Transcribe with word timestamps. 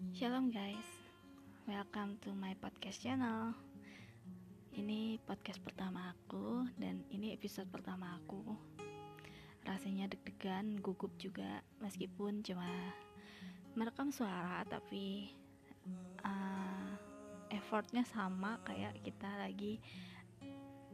Shalom 0.00 0.48
guys, 0.48 0.88
welcome 1.68 2.16
to 2.24 2.32
my 2.32 2.56
podcast 2.56 3.04
channel. 3.04 3.52
Ini 4.72 5.20
podcast 5.28 5.60
pertama 5.60 6.16
aku 6.16 6.64
dan 6.80 7.04
ini 7.12 7.36
episode 7.36 7.68
pertama 7.68 8.16
aku. 8.16 8.40
Rasanya 9.68 10.08
deg-degan, 10.08 10.80
gugup 10.80 11.12
juga 11.20 11.60
meskipun 11.84 12.40
cuma 12.40 12.64
merekam 13.76 14.08
suara 14.08 14.64
tapi 14.64 15.36
uh, 16.24 16.96
effortnya 17.52 18.00
sama 18.08 18.56
kayak 18.64 19.04
kita 19.04 19.28
lagi 19.36 19.84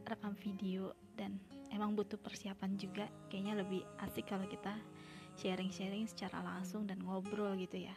rekam 0.03 0.35
video 0.35 0.91
dan 1.15 1.39
emang 1.71 1.95
butuh 1.95 2.19
persiapan 2.19 2.75
juga. 2.75 3.07
Kayaknya 3.31 3.63
lebih 3.63 3.87
asik 4.03 4.27
kalau 4.27 4.43
kita 4.51 4.75
sharing-sharing 5.39 6.11
secara 6.11 6.43
langsung 6.43 6.83
dan 6.83 6.99
ngobrol 6.99 7.55
gitu 7.55 7.87
ya 7.87 7.95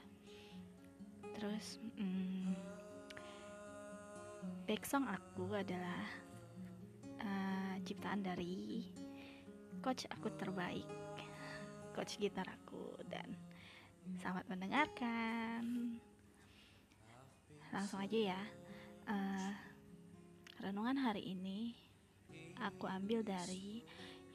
terus 1.41 1.81
hmm, 1.97 2.53
back 4.69 4.85
song 4.85 5.09
aku 5.09 5.49
adalah 5.57 6.05
uh, 7.25 7.75
ciptaan 7.81 8.21
dari 8.21 8.85
coach 9.81 10.05
aku 10.13 10.29
terbaik 10.37 10.85
coach 11.97 12.21
gitar 12.21 12.45
aku 12.45 12.93
dan 13.09 13.35
selamat 14.21 14.45
mendengarkan. 14.53 15.63
Langsung 17.73 18.03
aja 18.03 18.37
ya 18.37 18.41
uh, 19.09 19.53
renungan 20.61 21.01
hari 21.01 21.33
ini 21.33 21.73
aku 22.61 22.85
ambil 22.85 23.25
dari 23.25 23.81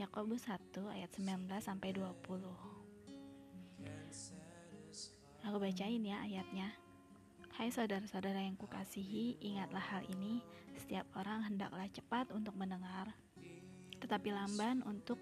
Yakobus 0.02 0.50
1 0.50 0.74
ayat 0.90 1.12
19 1.14 1.48
sampai 1.62 1.94
20 1.94 2.18
aku 5.46 5.58
bacain 5.62 6.02
ya 6.02 6.20
ayatnya 6.26 6.74
Hai 7.56 7.72
saudara-saudara 7.72 8.44
yang 8.44 8.60
kukasihi, 8.60 9.40
ingatlah 9.40 9.80
hal 9.80 10.04
ini, 10.12 10.44
setiap 10.76 11.08
orang 11.16 11.40
hendaklah 11.48 11.88
cepat 11.88 12.28
untuk 12.36 12.52
mendengar, 12.60 13.16
tetapi 14.04 14.28
lamban 14.36 14.84
untuk 14.84 15.16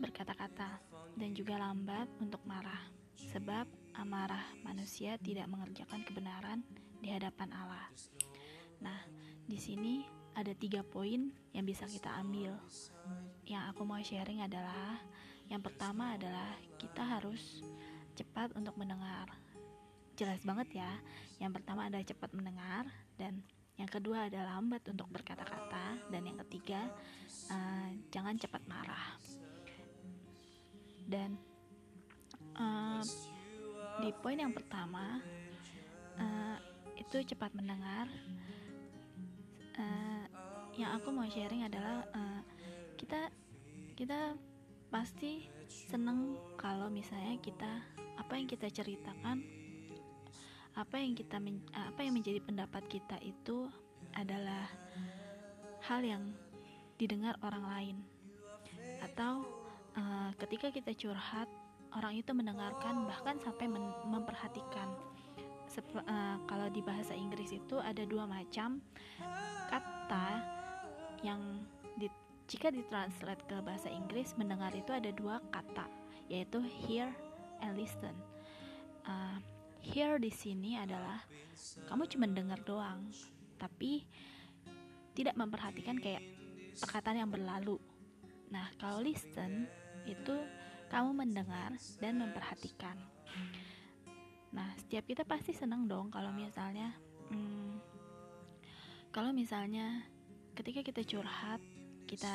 berkata-kata, 0.00 0.80
dan 1.20 1.36
juga 1.36 1.60
lambat 1.60 2.08
untuk 2.16 2.40
marah, 2.48 2.80
sebab 3.28 3.68
amarah 3.92 4.40
manusia 4.64 5.20
tidak 5.20 5.44
mengerjakan 5.52 6.00
kebenaran 6.08 6.64
di 7.04 7.12
hadapan 7.12 7.52
Allah. 7.52 7.92
Nah, 8.80 9.04
di 9.44 9.60
sini 9.60 10.00
ada 10.32 10.56
tiga 10.56 10.80
poin 10.80 11.28
yang 11.52 11.68
bisa 11.68 11.84
kita 11.84 12.08
ambil. 12.24 12.56
Yang 13.44 13.64
aku 13.68 13.84
mau 13.84 14.00
sharing 14.00 14.40
adalah, 14.40 14.96
yang 15.52 15.60
pertama 15.60 16.16
adalah 16.16 16.56
kita 16.80 17.04
harus 17.04 17.60
cepat 18.16 18.56
untuk 18.56 18.80
mendengar 18.80 19.43
jelas 20.14 20.40
banget 20.46 20.80
ya. 20.82 20.90
Yang 21.42 21.60
pertama 21.60 21.90
adalah 21.90 22.06
cepat 22.06 22.30
mendengar 22.32 22.86
dan 23.18 23.42
yang 23.74 23.90
kedua 23.90 24.30
adalah 24.30 24.58
lambat 24.58 24.86
untuk 24.86 25.10
berkata-kata 25.10 25.98
dan 26.10 26.22
yang 26.22 26.38
ketiga 26.46 26.86
uh, 27.50 27.90
jangan 28.14 28.38
cepat 28.38 28.62
marah. 28.70 29.18
Dan 31.04 31.34
uh, 32.54 33.02
di 33.98 34.14
poin 34.22 34.38
yang 34.38 34.54
pertama 34.54 35.18
uh, 36.18 36.56
itu 36.94 37.34
cepat 37.34 37.50
mendengar. 37.54 38.06
Uh, 39.74 40.22
yang 40.78 40.94
aku 40.94 41.10
mau 41.10 41.26
sharing 41.26 41.66
adalah 41.66 42.06
uh, 42.14 42.40
kita 42.94 43.30
kita 43.94 44.38
pasti 44.90 45.50
seneng 45.66 46.38
kalau 46.54 46.86
misalnya 46.86 47.38
kita 47.42 47.82
apa 48.14 48.38
yang 48.38 48.46
kita 48.46 48.70
ceritakan 48.70 49.42
apa 50.74 50.98
yang 50.98 51.14
kita 51.14 51.38
men, 51.38 51.62
apa 51.70 52.02
yang 52.02 52.18
menjadi 52.18 52.42
pendapat 52.42 52.82
kita 52.90 53.18
itu 53.22 53.70
adalah 54.14 54.66
hal 55.86 56.02
yang 56.02 56.34
didengar 56.98 57.38
orang 57.46 57.64
lain. 57.66 57.96
Atau 59.02 59.46
uh, 59.94 60.30
ketika 60.42 60.74
kita 60.74 60.90
curhat 60.94 61.46
orang 61.94 62.18
itu 62.18 62.30
mendengarkan 62.34 63.06
bahkan 63.06 63.38
sampai 63.38 63.70
memperhatikan. 64.06 64.90
Sep, 65.70 65.86
uh, 65.94 66.38
kalau 66.46 66.68
di 66.70 66.82
bahasa 66.82 67.14
Inggris 67.14 67.54
itu 67.54 67.78
ada 67.78 68.02
dua 68.06 68.26
macam 68.26 68.78
kata 69.70 70.28
yang 71.24 71.40
di, 71.98 72.06
jika 72.46 72.70
ditranslate 72.70 73.42
ke 73.48 73.56
bahasa 73.64 73.88
Inggris 73.90 74.36
mendengar 74.38 74.70
itu 74.76 74.92
ada 74.92 75.10
dua 75.14 75.40
kata 75.50 75.86
yaitu 76.26 76.62
hear 76.62 77.10
and 77.62 77.78
listen. 77.78 78.14
Uh, 79.04 79.38
Hear 79.84 80.16
di 80.16 80.32
sini 80.32 80.80
adalah 80.80 81.20
kamu 81.92 82.08
cuma 82.08 82.24
dengar 82.24 82.56
doang, 82.64 83.12
tapi 83.60 84.08
tidak 85.12 85.36
memperhatikan 85.36 86.00
kayak 86.00 86.24
perkataan 86.80 87.20
yang 87.20 87.30
berlalu. 87.30 87.76
Nah, 88.48 88.72
kalau 88.80 89.04
listen 89.04 89.68
itu 90.08 90.34
kamu 90.88 91.12
mendengar 91.12 91.76
dan 92.00 92.16
memperhatikan. 92.16 92.96
Nah, 94.54 94.72
setiap 94.80 95.04
kita 95.04 95.22
pasti 95.26 95.52
senang 95.52 95.84
dong 95.84 96.08
kalau 96.08 96.32
misalnya, 96.32 96.94
hmm, 97.28 97.76
kalau 99.12 99.36
misalnya 99.36 100.06
ketika 100.54 100.80
kita 100.80 101.02
curhat, 101.04 101.60
kita 102.06 102.32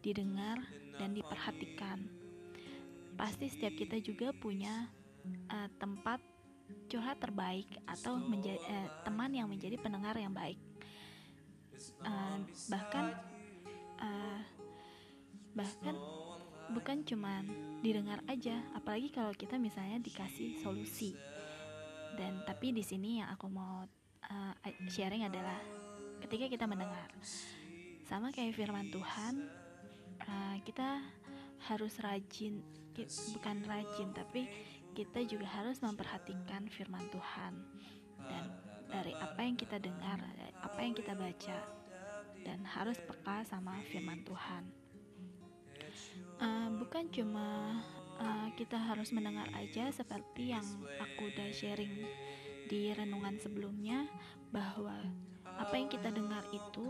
didengar 0.00 0.56
dan 0.96 1.12
diperhatikan. 1.12 2.06
Pasti 3.18 3.52
setiap 3.52 3.76
kita 3.76 4.00
juga 4.00 4.32
punya 4.32 4.88
uh, 5.52 5.68
tempat 5.76 6.29
curhat 6.90 7.22
terbaik 7.22 7.70
atau 7.86 8.18
menjadi 8.18 8.58
uh, 8.66 8.88
teman 9.06 9.30
yang 9.30 9.46
menjadi 9.46 9.78
pendengar 9.78 10.14
yang 10.18 10.34
baik. 10.34 10.58
Uh, 12.04 12.44
bahkan 12.68 13.16
uh, 14.02 14.40
bahkan 15.56 15.96
bukan 16.70 17.02
cuman 17.02 17.44
didengar 17.82 18.22
aja, 18.30 18.62
apalagi 18.78 19.10
kalau 19.10 19.34
kita 19.34 19.58
misalnya 19.58 19.98
dikasih 19.98 20.62
solusi. 20.62 21.14
Dan 22.14 22.42
tapi 22.46 22.74
di 22.74 22.82
sini 22.82 23.22
yang 23.22 23.30
aku 23.32 23.46
mau 23.50 23.86
uh, 24.30 24.54
sharing 24.90 25.26
adalah 25.26 25.58
ketika 26.26 26.46
kita 26.46 26.64
mendengar, 26.68 27.10
sama 28.06 28.30
kayak 28.30 28.54
firman 28.54 28.90
Tuhan, 28.90 29.34
uh, 30.26 30.56
kita 30.62 31.00
harus 31.70 31.98
rajin, 32.00 32.62
bukan 33.36 33.56
rajin 33.66 34.08
tapi 34.14 34.48
kita 34.94 35.22
juga 35.26 35.46
harus 35.46 35.78
memperhatikan 35.80 36.66
firman 36.68 37.06
Tuhan 37.10 37.52
dan 38.26 38.44
dari 38.90 39.14
apa 39.14 39.40
yang 39.40 39.54
kita 39.54 39.78
dengar, 39.78 40.18
apa 40.60 40.78
yang 40.82 40.94
kita 40.94 41.14
baca 41.14 41.58
dan 42.42 42.58
harus 42.66 42.98
peka 42.98 43.46
sama 43.46 43.78
firman 43.88 44.20
Tuhan. 44.26 44.64
Uh, 46.40 46.68
bukan 46.80 47.06
cuma 47.12 47.78
uh, 48.16 48.48
kita 48.56 48.76
harus 48.76 49.12
mendengar 49.12 49.46
aja 49.52 49.92
seperti 49.92 50.56
yang 50.56 50.64
aku 50.98 51.28
udah 51.28 51.48
sharing 51.52 51.92
di 52.70 52.94
renungan 52.96 53.36
sebelumnya 53.42 54.08
bahwa 54.50 54.94
apa 55.60 55.74
yang 55.76 55.90
kita 55.92 56.08
dengar 56.08 56.40
itu 56.54 56.86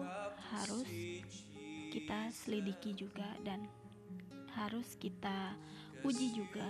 harus 0.54 0.86
kita 1.90 2.30
selidiki 2.30 2.94
juga 2.94 3.26
dan 3.42 3.66
harus 4.54 4.94
kita 5.00 5.58
uji 6.06 6.32
juga 6.32 6.66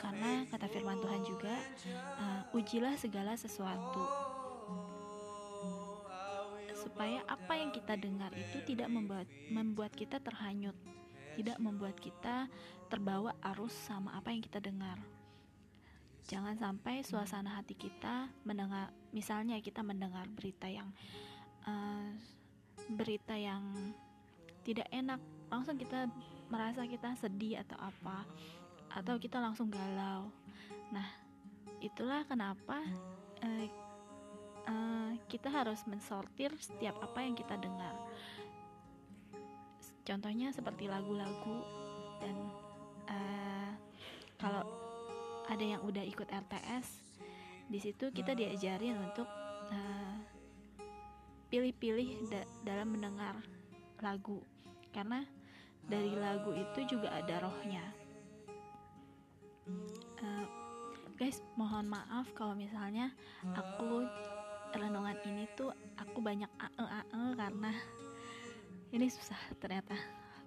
karena 0.00 0.46
kata 0.50 0.66
firman 0.70 0.98
Tuhan 0.98 1.22
juga 1.22 1.54
uh, 2.18 2.42
ujilah 2.56 2.94
segala 2.98 3.38
sesuatu. 3.38 4.04
Supaya 6.74 7.22
apa 7.30 7.56
yang 7.56 7.70
kita 7.70 7.94
dengar 7.94 8.34
itu 8.34 8.58
tidak 8.66 8.90
membuat 8.90 9.30
membuat 9.48 9.94
kita 9.94 10.18
terhanyut 10.18 10.74
tidak 11.34 11.58
membuat 11.58 11.96
kita 11.96 12.48
terbawa 12.92 13.32
arus 13.54 13.72
sama 13.72 14.12
apa 14.16 14.30
yang 14.32 14.44
kita 14.44 14.60
dengar. 14.60 15.00
Jangan 16.28 16.54
sampai 16.54 17.02
suasana 17.02 17.58
hati 17.58 17.74
kita 17.74 18.30
mendengar 18.46 18.94
misalnya 19.10 19.58
kita 19.58 19.82
mendengar 19.82 20.28
berita 20.30 20.70
yang 20.70 20.88
uh, 21.66 22.08
berita 22.94 23.34
yang 23.34 23.64
tidak 24.62 24.86
enak 24.94 25.18
langsung 25.50 25.74
kita 25.74 26.06
merasa 26.46 26.86
kita 26.86 27.16
sedih 27.18 27.58
atau 27.66 27.74
apa 27.80 28.22
atau 28.92 29.16
kita 29.16 29.40
langsung 29.40 29.72
galau. 29.72 30.28
Nah 30.92 31.08
itulah 31.80 32.22
kenapa 32.28 32.78
uh, 33.40 33.66
uh, 34.68 35.10
kita 35.26 35.48
harus 35.48 35.80
mensortir 35.88 36.52
setiap 36.60 36.96
apa 37.00 37.24
yang 37.24 37.34
kita 37.34 37.56
dengar. 37.56 37.96
Contohnya 40.02 40.50
seperti 40.50 40.90
lagu-lagu 40.90 41.62
dan 42.20 42.36
uh, 43.08 43.70
kalau 44.36 44.66
ada 45.46 45.64
yang 45.64 45.82
udah 45.82 46.02
ikut 46.02 46.28
RTS 46.28 47.18
di 47.70 47.78
situ 47.80 48.10
kita 48.12 48.36
diajarin 48.36 48.98
untuk 49.00 49.26
pilih-pilih 51.48 52.08
uh, 52.08 52.28
da 52.28 52.40
dalam 52.66 52.92
mendengar 52.92 53.40
lagu. 54.04 54.44
Karena 54.92 55.24
dari 55.88 56.12
lagu 56.12 56.52
itu 56.52 56.84
juga 56.84 57.08
ada 57.16 57.48
rohnya 57.48 58.01
uh, 60.22 60.46
guys 61.18 61.38
mohon 61.54 61.86
maaf 61.86 62.30
kalau 62.34 62.56
misalnya 62.56 63.12
aku 63.54 64.06
renungan 64.72 65.16
ini 65.28 65.44
tuh 65.52 65.68
aku 66.00 66.24
banyak 66.24 66.48
ae 66.56 66.84
ae 66.84 67.24
karena 67.36 67.72
ini 68.92 69.06
susah 69.08 69.38
ternyata. 69.56 69.96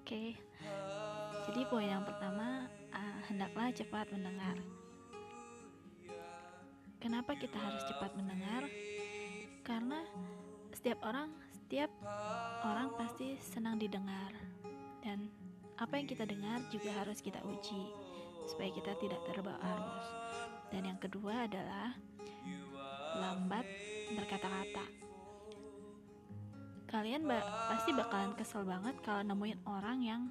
Oke. 0.01 0.06
Okay. 0.06 0.30
jadi 1.50 1.66
poin 1.66 1.89
yang 1.89 2.06
pertama 2.06 2.69
uh, 2.94 3.19
hendaklah 3.30 3.74
cepat 3.74 4.06
mendengar. 4.13 4.57
Kenapa 7.01 7.38
kita 7.38 7.57
harus 7.57 7.86
cepat 7.86 8.13
mendengar? 8.18 8.66
Karena 9.66 10.01
setiap 10.74 11.01
orang 11.06 11.30
setiap 11.54 11.89
orang 12.66 12.94
pasti 12.98 13.38
senang 13.42 13.81
didengar. 13.81 14.30
Dan 15.01 15.30
apa 15.77 15.98
yang 15.98 16.07
kita 16.10 16.25
dengar 16.25 16.62
juga 16.69 16.94
harus 17.01 17.22
kita 17.22 17.42
uji 17.45 18.04
supaya 18.45 18.69
kita 18.69 18.94
tidak 19.01 19.21
terbawa 19.25 19.57
arus. 19.57 20.07
Dan 20.69 20.89
yang 20.89 21.00
kedua 21.01 21.50
adalah 21.50 21.94
lambat 23.18 23.65
berkata-kata. 24.13 24.86
Kalian 26.86 27.27
ba 27.27 27.42
pasti 27.74 27.92
bakalan 27.92 28.38
kesel 28.38 28.63
banget 28.63 28.95
kalau 29.01 29.25
nemuin 29.25 29.59
orang 29.68 30.00
yang 30.06 30.21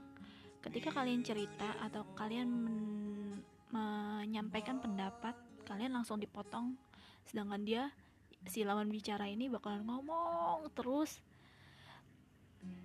ketika 0.65 0.95
kalian 0.95 1.21
cerita 1.21 1.77
atau 1.83 2.07
kalian 2.17 2.49
men 2.49 2.79
menyampaikan 3.75 4.79
pendapat 4.79 5.35
kalian 5.67 5.99
langsung 5.99 6.23
dipotong. 6.23 6.79
Sedangkan 7.27 7.67
dia 7.67 7.83
si 8.47 8.63
lawan 8.63 8.87
bicara 8.89 9.27
ini 9.27 9.51
bakalan 9.51 9.83
ngomong 9.83 10.71
terus 10.79 11.19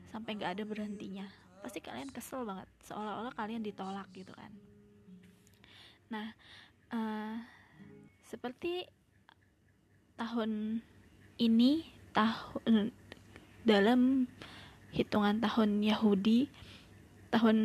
sampai 0.10 0.34
nggak 0.36 0.58
ada 0.58 0.64
berhentinya. 0.66 1.30
Pasti 1.62 1.84
kalian 1.84 2.10
kesel 2.10 2.48
banget 2.48 2.66
seolah-olah 2.90 3.36
kalian 3.38 3.62
ditolak 3.62 4.10
gitu 4.16 4.34
kan 4.34 4.69
nah 6.10 6.34
uh, 6.94 7.38
seperti 8.26 8.86
tahun 10.18 10.84
ini 11.38 11.88
tahun 12.12 12.92
dalam 13.64 14.26
hitungan 14.92 15.40
tahun 15.40 15.86
Yahudi 15.86 16.50
tahun 17.30 17.58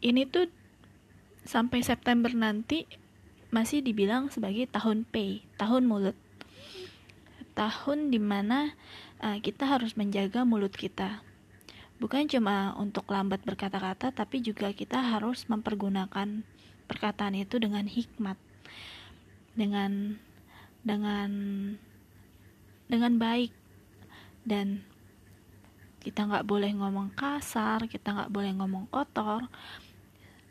ini 0.00 0.22
tuh 0.26 0.48
sampai 1.44 1.84
September 1.84 2.32
nanti 2.32 2.88
masih 3.48 3.80
dibilang 3.80 4.28
sebagai 4.28 4.68
tahun 4.68 5.04
P 5.08 5.44
tahun 5.56 5.88
mulut 5.88 6.16
tahun 7.58 8.14
di 8.14 8.22
mana 8.22 8.78
uh, 9.18 9.42
kita 9.42 9.66
harus 9.66 9.98
menjaga 9.98 10.46
mulut 10.46 10.70
kita. 10.70 11.26
Bukan 11.98 12.30
cuma 12.30 12.78
untuk 12.78 13.10
lambat 13.10 13.42
berkata-kata, 13.42 14.14
tapi 14.14 14.38
juga 14.38 14.70
kita 14.70 15.02
harus 15.02 15.50
mempergunakan 15.50 16.46
perkataan 16.88 17.36
itu 17.36 17.60
dengan 17.60 17.84
hikmat, 17.84 18.40
dengan 19.54 20.16
dengan 20.82 21.30
dengan 22.88 23.12
baik 23.20 23.52
dan 24.48 24.80
kita 26.00 26.24
nggak 26.24 26.48
boleh 26.48 26.72
ngomong 26.72 27.12
kasar, 27.12 27.84
kita 27.84 28.16
nggak 28.16 28.32
boleh 28.32 28.56
ngomong 28.56 28.88
kotor, 28.88 29.44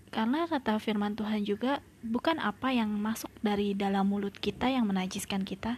karena 0.07 0.48
kata 0.48 0.80
firman 0.80 1.19
Tuhan 1.19 1.44
juga 1.44 1.84
bukan 2.00 2.40
apa 2.40 2.72
yang 2.72 2.88
masuk 2.95 3.31
dari 3.44 3.75
dalam 3.75 4.07
mulut 4.07 4.31
kita 4.31 4.72
yang 4.72 4.88
menajiskan 4.88 5.44
kita, 5.44 5.75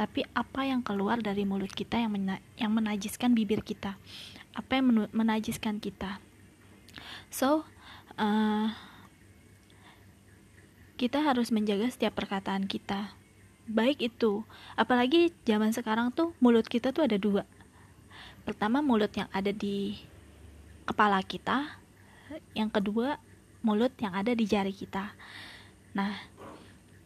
tapi 0.00 0.24
apa 0.32 0.64
yang 0.64 0.80
keluar 0.80 1.20
dari 1.20 1.44
mulut 1.44 1.68
kita 1.70 2.00
yang 2.00 2.16
mena 2.16 2.40
yang 2.56 2.72
menajiskan 2.72 3.36
bibir 3.36 3.60
kita. 3.60 4.00
Apa 4.56 4.80
yang 4.80 5.06
menajiskan 5.12 5.76
kita. 5.84 6.16
So, 7.28 7.68
uh, 8.16 8.72
kita 10.96 11.20
harus 11.20 11.52
menjaga 11.52 11.92
setiap 11.92 12.16
perkataan 12.16 12.64
kita. 12.64 13.12
Baik 13.68 14.00
itu, 14.00 14.42
apalagi 14.74 15.34
zaman 15.44 15.76
sekarang 15.76 16.08
tuh 16.10 16.32
mulut 16.40 16.64
kita 16.64 16.90
tuh 16.90 17.04
ada 17.04 17.20
dua. 17.20 17.44
Pertama 18.48 18.80
mulut 18.80 19.12
yang 19.12 19.28
ada 19.34 19.52
di 19.52 20.00
kepala 20.88 21.20
kita, 21.20 21.76
yang 22.56 22.72
kedua 22.72 23.20
mulut 23.60 23.92
yang 24.00 24.14
ada 24.16 24.32
di 24.32 24.46
jari 24.46 24.70
kita. 24.70 25.12
Nah, 25.92 26.14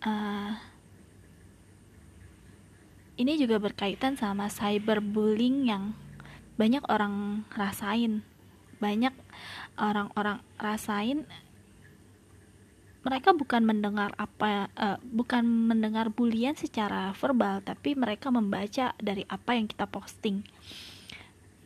uh, 0.04 0.52
ini 3.16 3.36
juga 3.40 3.56
berkaitan 3.56 4.20
sama 4.20 4.52
cyberbullying 4.52 5.66
yang 5.66 5.96
banyak 6.60 6.84
orang 6.92 7.48
rasain, 7.56 8.20
banyak 8.78 9.16
orang-orang 9.80 10.44
rasain. 10.60 11.24
Mereka 13.00 13.32
bukan 13.32 13.64
mendengar 13.64 14.12
apa, 14.20 14.68
uh, 14.76 15.00
bukan 15.00 15.40
mendengar 15.44 16.12
bulian 16.12 16.52
secara 16.52 17.16
verbal, 17.16 17.64
tapi 17.64 17.96
mereka 17.96 18.28
membaca 18.28 18.92
dari 19.00 19.24
apa 19.24 19.56
yang 19.56 19.64
kita 19.64 19.88
posting, 19.88 20.44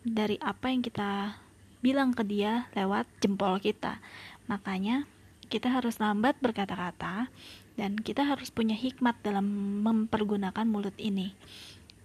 dari 0.07 0.39
apa 0.39 0.71
yang 0.71 0.79
kita 0.87 1.43
bilang 1.83 2.15
ke 2.15 2.23
dia 2.23 2.71
lewat 2.79 3.11
jempol 3.19 3.59
kita. 3.59 3.99
Makanya 4.47 5.11
kita 5.51 5.75
harus 5.75 5.99
lambat 5.99 6.39
berkata-kata 6.39 7.29
dan 7.75 7.99
kita 7.99 8.23
harus 8.23 8.55
punya 8.55 8.79
hikmat 8.79 9.19
dalam 9.27 9.45
mempergunakan 9.83 10.65
mulut 10.65 10.95
ini. 11.03 11.35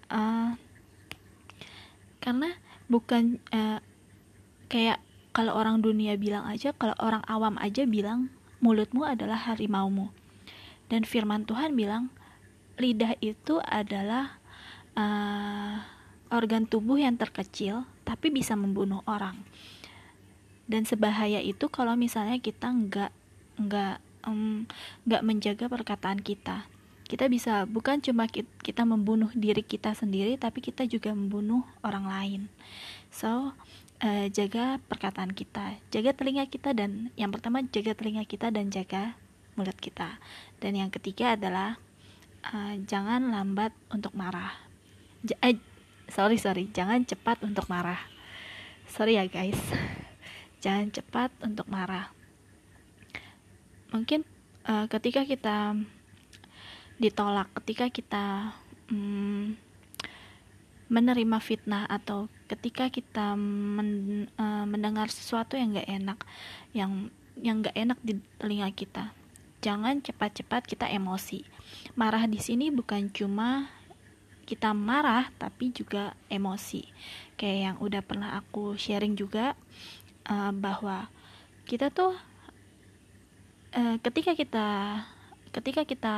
Uh, 0.09 0.57
karena 2.17 2.57
bukan 2.89 3.37
uh, 3.53 3.77
kayak 4.67 4.99
kalau 5.29 5.53
orang 5.53 5.79
dunia 5.79 6.17
bilang 6.17 6.49
aja, 6.49 6.73
kalau 6.73 6.97
orang 6.97 7.21
awam 7.29 7.55
aja 7.61 7.85
bilang 7.85 8.33
mulutmu 8.59 9.07
adalah 9.07 9.39
harimaumu. 9.49 10.11
Dan 10.89 11.05
firman 11.05 11.45
Tuhan 11.45 11.75
bilang 11.75 12.09
lidah 12.79 13.15
itu 13.19 13.59
adalah 13.61 14.39
uh, 14.95 15.83
organ 16.31 16.65
tubuh 16.65 16.97
yang 17.01 17.19
terkecil 17.19 17.83
tapi 18.07 18.31
bisa 18.31 18.55
membunuh 18.55 19.03
orang. 19.05 19.37
Dan 20.69 20.85
sebahaya 20.85 21.41
itu 21.41 21.65
kalau 21.69 21.97
misalnya 21.97 22.37
kita 22.37 22.69
nggak 22.69 23.11
nggak 23.59 23.97
nggak 25.05 25.21
um, 25.21 25.25
menjaga 25.27 25.65
perkataan 25.67 26.21
kita. 26.21 26.65
Kita 27.09 27.25
bisa 27.25 27.65
bukan 27.65 28.05
cuma 28.05 28.29
kita 28.61 28.85
membunuh 28.85 29.33
diri 29.33 29.65
kita 29.65 29.97
sendiri 29.97 30.37
tapi 30.37 30.61
kita 30.61 30.85
juga 30.85 31.09
membunuh 31.09 31.65
orang 31.81 32.05
lain. 32.05 32.41
So 33.09 33.57
uh, 34.03 34.27
jaga 34.31 34.79
perkataan 34.87 35.31
kita 35.35 35.79
jaga 35.91 36.15
telinga 36.15 36.47
kita 36.47 36.71
dan 36.71 37.11
yang 37.19 37.31
pertama 37.31 37.63
jaga 37.67 37.95
telinga 37.95 38.23
kita 38.23 38.51
dan 38.51 38.71
jaga 38.71 39.15
mulut 39.59 39.75
kita. 39.75 40.15
Dan 40.63 40.79
yang 40.79 40.87
ketiga 40.87 41.35
adalah 41.35 41.75
uh, 42.47 42.79
jangan 42.87 43.27
lambat 43.27 43.75
untuk 43.91 44.15
marah. 44.15 44.55
J 45.19 45.35
eh, 45.43 45.59
sorry 46.07 46.39
sorry 46.39 46.71
jangan 46.71 47.03
cepat 47.03 47.43
untuk 47.43 47.67
marah. 47.67 47.99
Sorry 48.87 49.19
ya 49.19 49.27
guys. 49.27 49.59
Jangan 50.63 50.91
cepat 50.91 51.31
untuk 51.39 51.71
marah. 51.71 52.11
Mungkin 53.95 54.27
uh, 54.67 54.91
ketika 54.91 55.23
kita 55.23 55.71
ditolak 56.99 57.47
ketika 57.63 57.87
kita 57.87 58.25
um, 58.91 59.55
menerima 60.91 61.37
fitnah 61.39 61.87
atau 61.87 62.27
ketika 62.49 62.89
kita 62.89 63.37
men, 63.37 64.25
uh, 64.41 64.65
mendengar 64.65 65.13
sesuatu 65.13 65.53
yang 65.53 65.77
gak 65.77 65.87
enak 65.87 66.19
yang 66.73 67.13
yang 67.39 67.61
gak 67.61 67.77
enak 67.77 67.99
di 68.01 68.17
telinga 68.41 68.73
kita 68.73 69.13
jangan 69.59 69.99
cepat-cepat 69.99 70.65
kita 70.65 70.87
emosi. 70.87 71.43
Marah 71.99 72.25
di 72.25 72.39
sini 72.39 72.71
bukan 72.71 73.11
cuma 73.11 73.67
kita 74.47 74.73
marah 74.73 75.29
tapi 75.37 75.69
juga 75.69 76.15
emosi. 76.31 76.87
Kayak 77.35 77.59
yang 77.59 77.77
udah 77.83 78.01
pernah 78.01 78.39
aku 78.39 78.79
sharing 78.79 79.13
juga 79.13 79.53
uh, 80.25 80.51
bahwa 80.55 81.11
kita 81.67 81.91
tuh 81.93 82.15
uh, 83.75 83.95
ketika 84.01 84.33
kita 84.33 84.67
ketika 85.53 85.81
kita 85.85 86.17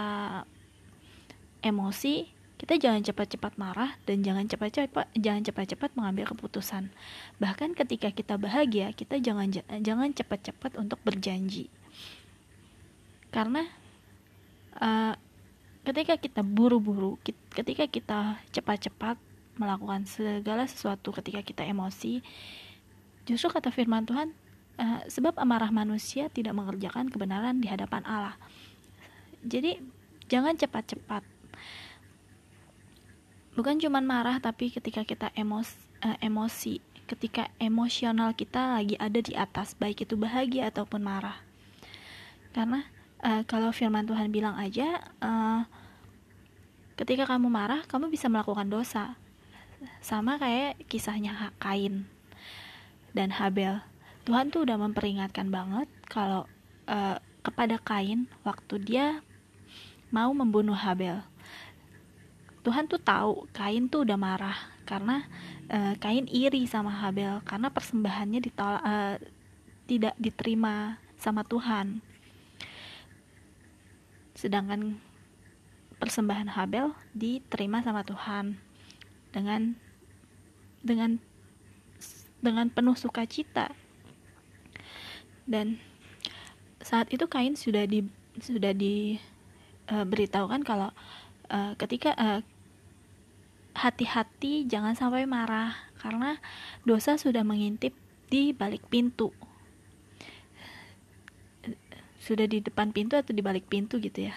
emosi 1.66 2.30
kita 2.62 2.78
jangan 2.78 3.02
cepat-cepat 3.02 3.58
marah 3.58 3.98
dan 4.06 4.22
jangan 4.22 4.46
cepat-cepat 4.46 5.10
jangan 5.18 5.42
cepat-cepat 5.42 5.98
mengambil 5.98 6.30
keputusan 6.30 6.94
bahkan 7.42 7.74
ketika 7.74 8.14
kita 8.14 8.38
bahagia 8.38 8.94
kita 8.94 9.18
jangan 9.18 9.50
jangan 9.82 10.14
cepat-cepat 10.14 10.78
untuk 10.78 11.02
berjanji 11.02 11.74
karena 13.34 13.66
uh, 14.78 15.18
ketika 15.82 16.22
kita 16.22 16.46
buru-buru 16.46 17.18
ketika 17.50 17.90
kita 17.90 18.38
cepat-cepat 18.54 19.18
melakukan 19.58 20.06
segala 20.06 20.70
sesuatu 20.70 21.10
ketika 21.10 21.42
kita 21.42 21.66
emosi 21.66 22.22
Justru 23.26 23.54
kata 23.54 23.70
firman 23.70 24.04
Tuhan, 24.06 24.34
uh, 24.82 25.02
sebab 25.06 25.38
amarah 25.38 25.70
manusia 25.70 26.28
tidak 26.34 26.58
mengerjakan 26.58 27.10
kebenaran 27.10 27.62
di 27.62 27.70
hadapan 27.70 28.02
Allah. 28.06 28.36
Jadi 29.46 29.78
jangan 30.26 30.58
cepat-cepat. 30.58 31.24
Bukan 33.52 33.84
cuma 33.84 34.00
marah, 34.00 34.40
tapi 34.40 34.72
ketika 34.72 35.04
kita 35.04 35.28
emos, 35.36 35.76
uh, 36.00 36.16
emosi, 36.24 36.80
ketika 37.04 37.52
emosional 37.60 38.32
kita 38.32 38.80
lagi 38.80 38.96
ada 38.96 39.20
di 39.20 39.36
atas, 39.36 39.76
baik 39.76 40.08
itu 40.08 40.16
bahagia 40.16 40.72
ataupun 40.72 41.04
marah. 41.04 41.36
Karena 42.56 42.88
uh, 43.20 43.44
kalau 43.44 43.76
firman 43.76 44.08
Tuhan 44.08 44.32
bilang 44.32 44.56
aja 44.56 45.04
uh, 45.20 45.68
ketika 46.96 47.28
kamu 47.28 47.52
marah 47.52 47.84
kamu 47.88 48.08
bisa 48.08 48.32
melakukan 48.32 48.72
dosa. 48.72 49.20
Sama 50.00 50.38
kayak 50.38 50.78
kisahnya 50.86 51.52
Kain 51.58 52.06
dan 53.18 53.34
Habel. 53.34 53.82
Tuhan 54.24 54.54
tuh 54.54 54.64
udah 54.64 54.78
memperingatkan 54.78 55.50
banget 55.50 55.90
kalau 56.06 56.46
uh, 56.86 57.18
kepada 57.42 57.82
Kain 57.82 58.30
waktu 58.46 58.78
dia 58.78 59.26
mau 60.14 60.30
membunuh 60.30 60.78
Habel 60.78 61.26
Tuhan 62.62 62.86
tuh 62.86 63.02
tahu 63.02 63.50
Kain 63.50 63.90
tuh 63.90 64.06
udah 64.06 64.18
marah 64.18 64.58
karena 64.86 65.26
uh, 65.70 65.98
Kain 65.98 66.30
iri 66.30 66.70
sama 66.70 66.94
Habel 66.94 67.42
karena 67.42 67.74
persembahannya 67.74 68.40
ditolak 68.42 68.84
uh, 68.86 69.18
tidak 69.90 70.14
diterima 70.22 71.02
sama 71.18 71.42
Tuhan. 71.46 72.06
Sedangkan 74.38 74.98
persembahan 76.02 76.50
Habel 76.54 76.94
diterima 77.14 77.82
sama 77.86 78.02
Tuhan 78.06 78.58
dengan 79.34 79.78
dengan 80.82 81.22
dengan 82.42 82.70
penuh 82.74 82.98
sukacita. 82.98 83.70
Dan 85.46 85.78
saat 86.82 87.10
itu 87.14 87.26
Kain 87.30 87.54
sudah 87.54 87.86
di 87.86 88.06
sudah 88.42 88.74
diberitahukan 88.74 90.62
uh, 90.62 90.66
kalau 90.66 90.90
uh, 91.52 91.76
ketika 91.76 92.16
uh, 92.16 92.42
hati-hati 93.76 94.68
jangan 94.68 94.96
sampai 94.96 95.28
marah 95.28 95.76
karena 96.00 96.40
dosa 96.84 97.16
sudah 97.20 97.44
mengintip 97.44 97.94
di 98.32 98.56
balik 98.56 98.88
pintu. 98.88 99.36
Sudah 102.24 102.48
di 102.48 102.64
depan 102.64 102.96
pintu 102.96 103.20
atau 103.20 103.36
di 103.36 103.44
balik 103.44 103.68
pintu 103.68 104.00
gitu 104.00 104.32
ya. 104.32 104.36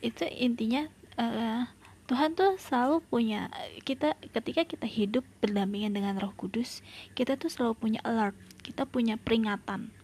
Itu 0.00 0.24
intinya 0.30 0.86
uh, 1.18 1.66
Tuhan 2.10 2.34
tuh 2.34 2.58
selalu 2.58 3.06
punya 3.06 3.54
kita 3.86 4.18
ketika 4.34 4.66
kita 4.66 4.86
hidup 4.86 5.22
berdampingan 5.38 5.94
dengan 5.94 6.18
Roh 6.18 6.34
Kudus 6.34 6.82
kita 7.14 7.38
tuh 7.38 7.46
selalu 7.46 7.78
punya 7.78 8.00
alert 8.02 8.34
kita 8.66 8.82
punya 8.82 9.14
peringatan 9.14 9.94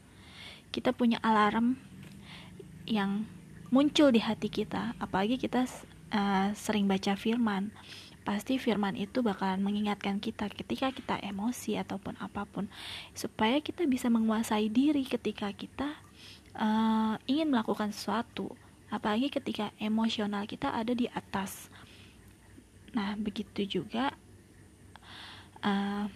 kita 0.70 0.94
punya 0.94 1.18
alarm 1.26 1.74
yang 2.86 3.26
muncul 3.76 4.08
di 4.08 4.24
hati 4.24 4.48
kita 4.48 4.96
apalagi 4.96 5.36
kita 5.36 5.68
uh, 6.08 6.48
sering 6.56 6.88
baca 6.88 7.12
firman 7.12 7.68
pasti 8.24 8.56
firman 8.56 8.96
itu 8.96 9.20
bakalan 9.20 9.60
mengingatkan 9.60 10.16
kita 10.16 10.48
ketika 10.48 10.88
kita 10.96 11.20
emosi 11.20 11.76
ataupun 11.76 12.16
apa 12.16 12.48
pun 12.48 12.72
supaya 13.12 13.60
kita 13.60 13.84
bisa 13.84 14.08
menguasai 14.08 14.72
diri 14.72 15.04
ketika 15.04 15.52
kita 15.52 15.92
uh, 16.56 17.20
ingin 17.28 17.52
melakukan 17.52 17.92
sesuatu 17.92 18.48
apalagi 18.88 19.28
ketika 19.28 19.68
emosional 19.76 20.48
kita 20.48 20.72
ada 20.72 20.96
di 20.96 21.12
atas. 21.12 21.68
Nah 22.96 23.12
begitu 23.20 23.84
juga 23.84 24.16
uh, 25.60 26.08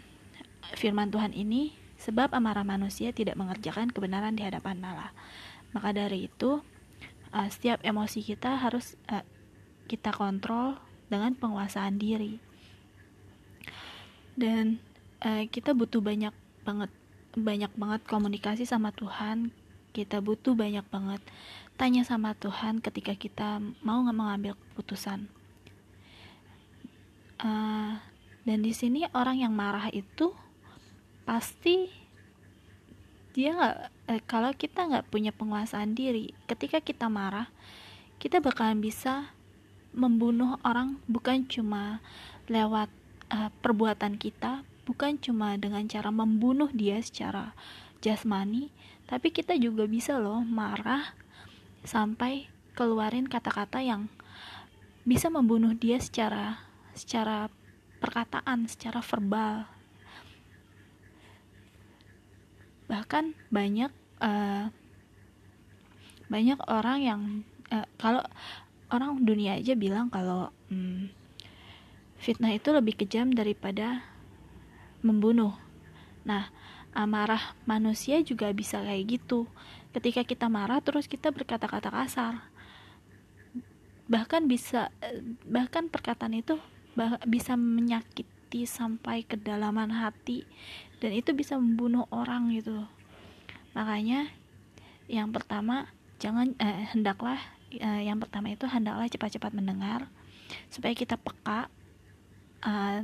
firman 0.81 1.13
Tuhan 1.13 1.37
ini 1.37 1.77
sebab 2.01 2.33
amarah 2.33 2.65
manusia 2.65 3.13
tidak 3.13 3.37
mengerjakan 3.37 3.93
kebenaran 3.93 4.33
di 4.33 4.49
hadapan 4.49 4.81
Allah. 4.81 5.13
Maka 5.77 5.93
dari 5.93 6.25
itu 6.25 6.65
uh, 7.35 7.49
setiap 7.51 7.83
emosi 7.83 8.23
kita 8.23 8.59
harus 8.59 8.95
uh, 9.11 9.25
kita 9.91 10.15
kontrol 10.15 10.79
dengan 11.11 11.35
penguasaan 11.35 11.99
diri. 11.99 12.39
Dan 14.39 14.79
uh, 15.27 15.45
kita 15.51 15.75
butuh 15.75 15.99
banyak 15.99 16.33
banget 16.63 16.91
banyak 17.35 17.73
banget 17.75 18.03
komunikasi 18.07 18.67
sama 18.67 18.95
Tuhan. 18.95 19.51
Kita 19.91 20.23
butuh 20.23 20.55
banyak 20.55 20.87
banget 20.87 21.23
tanya 21.75 22.07
sama 22.07 22.37
Tuhan 22.39 22.79
ketika 22.79 23.19
kita 23.19 23.59
mau 23.83 24.07
nggak 24.07 24.19
mengambil 24.19 24.53
keputusan. 24.55 25.27
Uh, 27.41 27.97
dan 28.45 28.59
di 28.61 28.71
sini 28.77 29.09
orang 29.17 29.41
yang 29.41 29.53
marah 29.57 29.89
itu 29.91 30.37
pasti 31.25 31.89
dia 33.37 33.55
nggak 33.55 33.77
eh, 34.11 34.23
kalau 34.27 34.51
kita 34.55 34.87
nggak 34.91 35.07
punya 35.09 35.31
penguasaan 35.31 35.95
diri 35.95 36.35
ketika 36.51 36.83
kita 36.83 37.07
marah 37.07 37.49
kita 38.21 38.43
bakalan 38.45 38.85
bisa 38.85 39.33
membunuh 39.97 40.61
orang 40.63 41.01
bukan 41.11 41.49
cuma 41.51 41.99
lewat 42.47 42.91
uh, 43.31 43.51
perbuatan 43.63 44.19
kita, 44.19 44.63
bukan 44.85 45.19
cuma 45.19 45.55
dengan 45.59 45.87
cara 45.87 46.11
membunuh 46.11 46.71
dia 46.71 46.99
secara 47.03 47.55
jasmani, 48.03 48.71
tapi 49.07 49.31
kita 49.35 49.55
juga 49.59 49.87
bisa 49.87 50.19
loh 50.19 50.43
marah 50.43 51.15
sampai 51.87 52.47
keluarin 52.77 53.27
kata-kata 53.27 53.83
yang 53.83 54.07
bisa 55.03 55.33
membunuh 55.33 55.73
dia 55.73 55.97
secara 55.99 56.61
secara 56.93 57.49
perkataan, 57.99 58.69
secara 58.69 59.01
verbal. 59.01 59.80
Bahkan 62.91 63.39
banyak 63.55 63.93
uh, 64.19 64.67
banyak 66.27 66.59
orang 66.67 66.99
yang 66.99 67.21
uh, 67.71 67.87
kalau 67.95 68.23
orang 68.91 69.23
dunia 69.23 69.55
aja 69.59 69.79
bilang 69.79 70.11
kalau 70.11 70.51
hmm, 70.67 71.11
fitnah 72.19 72.51
itu 72.51 72.75
lebih 72.75 72.99
kejam 72.99 73.31
daripada 73.31 74.03
membunuh. 75.01 75.55
Nah, 76.27 76.53
amarah 76.93 77.55
manusia 77.65 78.21
juga 78.21 78.51
bisa 78.51 78.83
kayak 78.83 79.19
gitu. 79.19 79.47
Ketika 79.95 80.27
kita 80.27 80.47
marah 80.51 80.83
terus 80.83 81.07
kita 81.07 81.31
berkata-kata 81.31 81.89
kasar. 81.91 82.35
Bahkan 84.11 84.51
bisa 84.51 84.91
bahkan 85.47 85.87
perkataan 85.87 86.35
itu 86.35 86.59
bisa 87.25 87.55
menyakiti 87.55 88.67
sampai 88.67 89.23
kedalaman 89.23 89.95
hati 89.95 90.43
dan 91.01 91.11
itu 91.17 91.33
bisa 91.33 91.57
membunuh 91.57 92.05
orang 92.13 92.53
gitu. 92.55 92.85
Makanya 93.73 94.29
yang 95.11 95.33
pertama 95.35 95.91
jangan 96.21 96.53
eh, 96.61 96.87
hendaklah 96.93 97.41
uh, 97.79 98.03
yang 98.03 98.21
pertama 98.21 98.53
itu 98.53 98.69
hendaklah 98.69 99.09
cepat-cepat 99.09 99.57
mendengar 99.57 100.07
supaya 100.69 100.93
kita 100.93 101.17
peka 101.17 101.71
uh, 102.67 103.03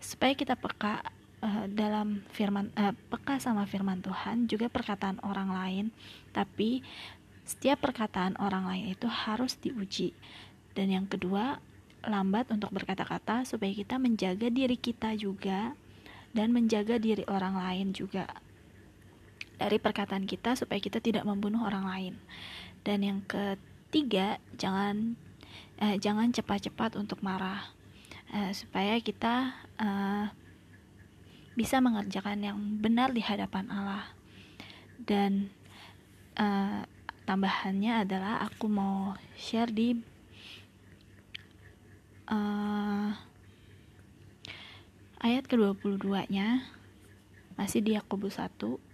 supaya 0.00 0.32
kita 0.32 0.56
peka 0.56 1.04
uh, 1.44 1.64
dalam 1.70 2.24
firman 2.32 2.72
uh, 2.74 2.96
peka 3.12 3.38
sama 3.38 3.68
firman 3.68 4.00
Tuhan 4.00 4.48
juga 4.48 4.72
perkataan 4.72 5.20
orang 5.22 5.52
lain. 5.52 5.84
Tapi 6.32 6.80
setiap 7.44 7.84
perkataan 7.84 8.38
orang 8.40 8.66
lain 8.66 8.94
itu 8.94 9.06
harus 9.06 9.56
diuji. 9.60 10.16
Dan 10.72 10.90
yang 10.90 11.06
kedua 11.06 11.60
lambat 12.00 12.48
untuk 12.48 12.72
berkata-kata 12.72 13.44
supaya 13.44 13.72
kita 13.76 14.00
menjaga 14.00 14.48
diri 14.48 14.80
kita 14.80 15.12
juga 15.18 15.76
dan 16.30 16.54
menjaga 16.54 16.98
diri 17.02 17.26
orang 17.26 17.58
lain 17.58 17.90
juga 17.90 18.26
dari 19.60 19.76
perkataan 19.76 20.24
kita 20.24 20.56
supaya 20.56 20.80
kita 20.80 21.02
tidak 21.02 21.26
membunuh 21.28 21.66
orang 21.66 21.84
lain. 21.84 22.14
Dan 22.80 23.04
yang 23.04 23.20
ketiga 23.28 24.40
jangan 24.56 25.18
eh, 25.76 26.00
jangan 26.00 26.32
cepat-cepat 26.32 26.96
untuk 26.96 27.20
marah 27.20 27.60
eh, 28.32 28.56
supaya 28.56 28.96
kita 29.02 29.52
eh, 29.76 30.26
bisa 31.58 31.82
mengerjakan 31.82 32.40
yang 32.40 32.58
benar 32.80 33.12
di 33.12 33.20
hadapan 33.20 33.68
Allah. 33.68 34.06
Dan 34.96 35.52
eh, 36.40 36.82
tambahannya 37.28 38.08
adalah 38.08 38.42
aku 38.48 38.66
mau 38.66 39.14
share 39.36 39.70
di 39.70 39.94
uh, 42.30 43.10
ayat 45.20 45.44
ke-22 45.46 46.32
nya 46.32 46.64
masih 47.60 47.84
di 47.84 47.96
Yakobus 47.96 48.40
1 48.40 48.90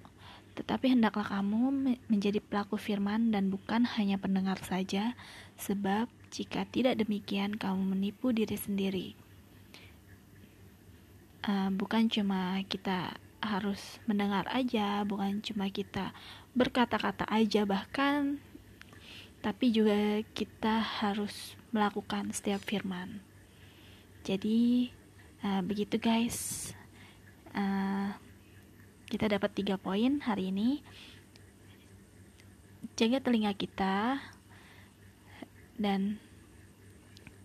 tetapi 0.57 0.97
hendaklah 0.97 1.29
kamu 1.29 1.95
menjadi 2.09 2.41
pelaku 2.41 2.81
firman 2.81 3.29
dan 3.29 3.53
bukan 3.53 3.85
hanya 3.85 4.17
pendengar 4.17 4.57
saja, 4.65 5.13
sebab 5.61 6.09
jika 6.33 6.65
tidak 6.65 6.97
demikian 6.97 7.61
kamu 7.61 7.93
menipu 7.93 8.33
diri 8.33 8.57
sendiri. 8.57 9.09
Uh, 11.45 11.69
bukan 11.77 12.09
cuma 12.09 12.65
kita 12.73 13.21
harus 13.45 14.01
mendengar 14.09 14.49
aja, 14.49 15.05
bukan 15.05 15.45
cuma 15.45 15.69
kita 15.69 16.17
berkata-kata 16.57 17.29
aja, 17.29 17.69
bahkan 17.69 18.41
tapi 19.45 19.71
juga 19.71 20.25
kita 20.33 20.81
harus 20.81 21.53
melakukan 21.69 22.33
setiap 22.33 22.65
firman. 22.65 23.21
Jadi 24.25 24.91
uh, 25.47 25.63
begitu 25.63 26.03
guys. 26.03 26.71
Uh, 27.55 28.11
kita 29.07 29.31
dapat 29.31 29.55
tiga 29.55 29.79
poin 29.79 30.19
hari 30.27 30.51
ini. 30.51 30.83
Jaga 32.99 33.23
telinga 33.23 33.53
kita 33.55 34.19
dan 35.77 36.19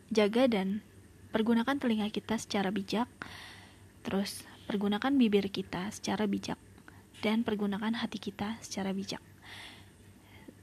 jaga 0.09 0.47
dan 0.49 0.81
pergunakan 1.29 1.77
telinga 1.77 2.09
kita 2.09 2.41
secara 2.41 2.73
bijak. 2.73 3.07
Terus 4.01 4.41
pergunakan 4.65 5.13
bibir 5.13 5.51
kita 5.53 5.93
secara 5.93 6.25
bijak 6.25 6.57
dan 7.21 7.45
pergunakan 7.45 7.93
hati 7.93 8.17
kita 8.17 8.57
secara 8.65 8.95
bijak. 8.95 9.21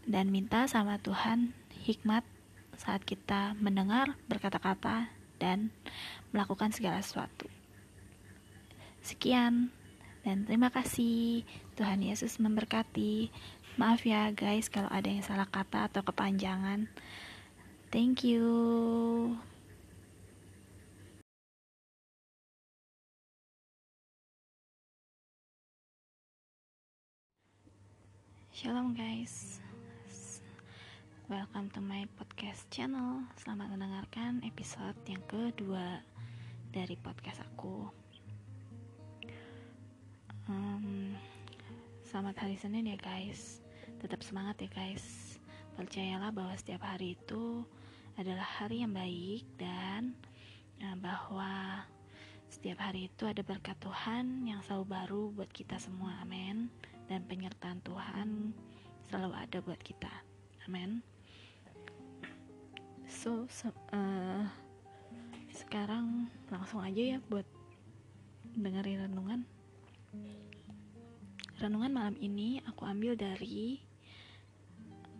Dan 0.08 0.32
minta 0.32 0.64
sama 0.66 0.96
Tuhan 0.98 1.52
hikmat 1.84 2.24
saat 2.80 3.04
kita 3.04 3.52
mendengar 3.60 4.16
berkata-kata 4.30 5.17
dan 5.38 5.70
melakukan 6.34 6.74
segala 6.74 7.00
sesuatu. 7.00 7.48
Sekian 9.00 9.72
dan 10.26 10.44
terima 10.44 10.68
kasih. 10.68 11.46
Tuhan 11.78 12.04
Yesus 12.04 12.36
memberkati. 12.42 13.30
Maaf 13.78 14.02
ya 14.02 14.34
guys 14.34 14.66
kalau 14.68 14.90
ada 14.90 15.06
yang 15.06 15.22
salah 15.22 15.46
kata 15.46 15.88
atau 15.88 16.02
kepanjangan. 16.02 16.90
Thank 17.88 18.26
you. 18.26 18.44
Shalom 28.58 28.90
guys 28.90 29.62
Welcome 31.28 31.68
to 31.76 31.84
my 31.84 32.08
podcast 32.16 32.72
channel. 32.72 33.20
Selamat 33.36 33.76
mendengarkan 33.76 34.40
episode 34.48 34.96
yang 35.04 35.20
kedua 35.28 36.00
Dari 36.72 36.96
podcast 36.96 37.44
aku. 37.44 37.84
Um, 40.48 41.12
Selamat 42.00 42.32
hari 42.40 42.56
Senin 42.56 42.88
ya 42.88 42.96
guys. 42.96 43.60
Tetap 44.00 44.24
semangat 44.24 44.56
ya 44.64 44.72
guys. 44.72 45.36
Percayalah 45.76 46.32
bahwa 46.32 46.56
setiap 46.56 46.88
hari 46.88 47.12
itu 47.12 47.60
Adalah 48.16 48.64
hari 48.64 48.80
yang 48.80 48.96
baik 48.96 49.44
Dan 49.60 50.16
uh, 50.80 50.96
Bahwa 50.96 51.84
Setiap 52.48 52.80
hari 52.80 53.12
itu 53.12 53.28
ada 53.28 53.44
berkat 53.44 53.76
Tuhan 53.84 54.48
Yang 54.48 54.64
selalu 54.64 54.84
baru 54.88 55.22
buat 55.36 55.52
kita 55.52 55.76
semua. 55.76 56.24
Amin. 56.24 56.72
Dan 57.04 57.28
penyertaan 57.28 57.84
Tuhan 57.84 58.56
selalu 59.12 59.36
ada 59.36 59.60
buat 59.60 59.84
kita. 59.84 60.24
Amin. 60.64 61.17
So, 63.08 63.48
so 63.48 63.72
uh, 63.88 64.44
sekarang 65.56 66.28
langsung 66.52 66.84
aja 66.84 67.16
ya 67.16 67.18
buat 67.32 67.48
dengerin 68.52 69.08
renungan. 69.08 69.48
Renungan 71.56 71.90
malam 71.90 72.16
ini 72.20 72.60
aku 72.68 72.84
ambil 72.84 73.16
dari 73.16 73.80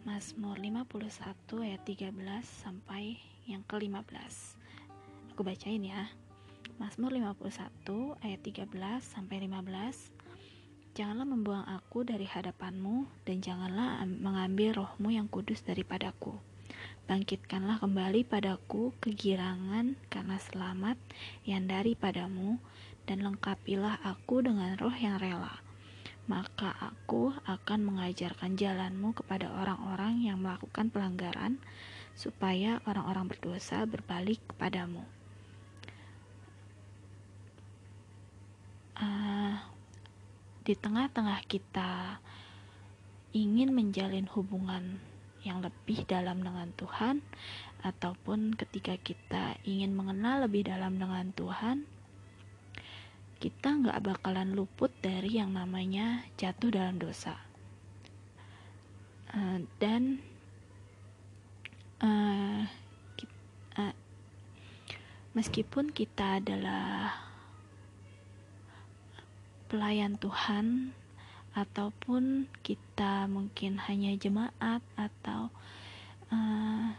Mazmur 0.05 0.61
51 0.61 1.65
ayat 1.65 1.83
13 1.89 2.13
sampai 2.45 3.17
yang 3.49 3.65
ke-15. 3.65 4.37
Aku 5.33 5.41
bacain 5.41 5.81
ya. 5.81 6.13
Mazmur 6.77 7.17
51 7.17 8.21
ayat 8.21 8.41
13 8.45 8.69
sampai 9.01 9.49
15 9.49 10.13
Janganlah 10.99 11.31
membuang 11.31 11.63
aku 11.63 12.03
dari 12.03 12.27
hadapanmu, 12.27 13.07
dan 13.23 13.39
janganlah 13.39 14.03
mengambil 14.03 14.83
rohmu 14.83 15.15
yang 15.15 15.31
kudus 15.31 15.63
daripadaku. 15.63 16.35
Bangkitkanlah 17.09 17.81
kembali 17.81 18.21
padaku 18.29 18.93
kegirangan 19.01 19.97
karena 20.13 20.37
selamat 20.37 21.01
yang 21.49 21.65
daripadamu, 21.65 22.61
dan 23.09 23.25
lengkapilah 23.25 23.97
aku 24.05 24.45
dengan 24.45 24.77
roh 24.77 24.93
yang 24.93 25.17
rela. 25.17 25.57
Maka 26.29 26.69
aku 26.77 27.33
akan 27.49 27.81
mengajarkan 27.89 28.61
jalanmu 28.61 29.17
kepada 29.17 29.49
orang-orang 29.49 30.21
yang 30.21 30.37
melakukan 30.45 30.93
pelanggaran, 30.93 31.57
supaya 32.13 32.85
orang-orang 32.85 33.33
berdosa 33.33 33.89
berbalik 33.89 34.45
kepadamu. 34.53 35.01
Uh, 39.01 39.57
di 40.61 40.77
tengah-tengah 40.77 41.41
kita 41.49 42.21
ingin 43.33 43.73
menjalin 43.73 44.29
hubungan 44.29 45.01
yang 45.47 45.63
lebih 45.63 46.03
dalam 46.09 46.43
dengan 46.43 46.71
Tuhan, 46.75 47.23
ataupun 47.87 48.59
ketika 48.59 48.99
kita 48.99 49.55
ingin 49.63 49.95
mengenal 49.95 50.51
lebih 50.51 50.67
dalam 50.67 50.99
dengan 50.99 51.31
Tuhan, 51.31 51.87
kita 53.39 53.71
nggak 53.71 54.03
bakalan 54.03 54.51
luput 54.59 54.91
dari 54.99 55.39
yang 55.39 55.55
namanya 55.55 56.27
jatuh 56.35 56.75
dalam 56.75 56.99
dosa. 56.99 57.39
Uh, 59.31 59.63
dan 59.79 60.19
kita, 63.15 63.35
uh, 63.79 63.95
meskipun 65.39 65.95
kita 65.95 66.43
adalah 66.43 67.15
pelayan 69.71 70.19
Tuhan 70.19 70.97
ataupun 71.59 72.47
kita 72.63 73.27
mungkin 73.27 73.83
hanya 73.91 74.15
jemaat 74.15 74.83
atau 74.95 75.51
uh, 76.31 76.95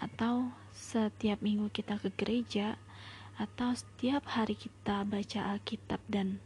atau 0.00 0.50
setiap 0.74 1.38
minggu 1.44 1.70
kita 1.70 2.00
ke 2.00 2.10
gereja 2.16 2.74
atau 3.38 3.72
setiap 3.72 4.26
hari 4.26 4.58
kita 4.58 5.06
baca 5.06 5.56
Alkitab 5.56 6.00
dan 6.10 6.42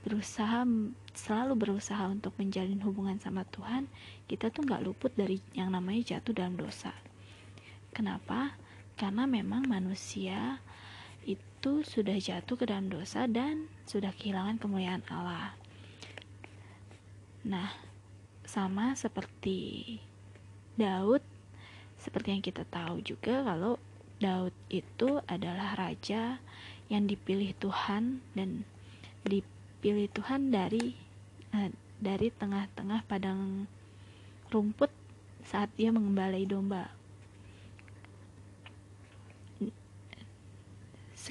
berusaha 0.00 0.64
selalu 1.12 1.54
berusaha 1.56 2.08
untuk 2.08 2.32
menjalin 2.40 2.80
hubungan 2.80 3.20
sama 3.20 3.44
Tuhan 3.48 3.86
kita 4.24 4.48
tuh 4.48 4.64
nggak 4.64 4.84
luput 4.84 5.12
dari 5.12 5.38
yang 5.52 5.70
namanya 5.70 6.16
jatuh 6.16 6.32
dalam 6.32 6.56
dosa. 6.56 6.92
Kenapa? 7.92 8.56
Karena 8.96 9.28
memang 9.28 9.66
manusia 9.68 10.60
itu 11.60 11.84
sudah 11.84 12.16
jatuh 12.16 12.56
ke 12.56 12.64
dalam 12.64 12.88
dosa 12.88 13.28
dan 13.28 13.68
sudah 13.84 14.16
kehilangan 14.16 14.56
kemuliaan 14.56 15.04
Allah. 15.12 15.52
Nah, 17.44 17.68
sama 18.48 18.96
seperti 18.96 20.00
Daud, 20.80 21.20
seperti 22.00 22.32
yang 22.32 22.40
kita 22.40 22.64
tahu 22.64 23.04
juga 23.04 23.44
kalau 23.44 23.76
Daud 24.24 24.56
itu 24.72 25.20
adalah 25.28 25.76
raja 25.76 26.40
yang 26.88 27.04
dipilih 27.04 27.52
Tuhan 27.60 28.24
dan 28.32 28.64
dipilih 29.28 30.08
Tuhan 30.16 30.48
dari 30.48 30.96
uh, 31.52 31.68
dari 32.00 32.32
tengah-tengah 32.40 33.04
padang 33.04 33.68
rumput 34.48 34.88
saat 35.44 35.68
dia 35.76 35.92
mengembalai 35.92 36.48
domba 36.48 36.88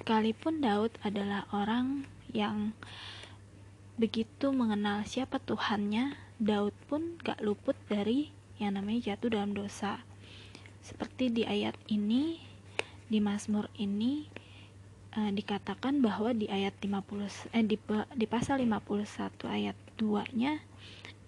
Sekalipun 0.10 0.58
Daud 0.58 0.90
adalah 1.06 1.46
orang 1.54 2.02
yang 2.34 2.74
begitu 3.94 4.50
mengenal 4.50 5.06
siapa 5.06 5.38
Tuhannya, 5.38 6.18
Daud 6.42 6.74
pun 6.90 7.22
gak 7.22 7.38
luput 7.46 7.78
dari 7.86 8.34
yang 8.58 8.74
namanya 8.74 9.14
jatuh 9.14 9.38
dalam 9.38 9.54
dosa. 9.54 10.02
Seperti 10.82 11.30
di 11.30 11.46
ayat 11.46 11.78
ini, 11.94 12.42
di 13.06 13.22
Mazmur 13.22 13.70
ini 13.78 14.26
uh, 15.14 15.30
dikatakan 15.30 16.02
bahwa 16.02 16.34
di 16.34 16.50
ayat 16.50 16.74
50 16.82 17.54
eh 17.54 17.62
di, 17.70 17.78
di 18.18 18.26
pasal 18.26 18.66
51 18.66 19.06
ayat 19.46 19.78
2-nya 20.02 20.58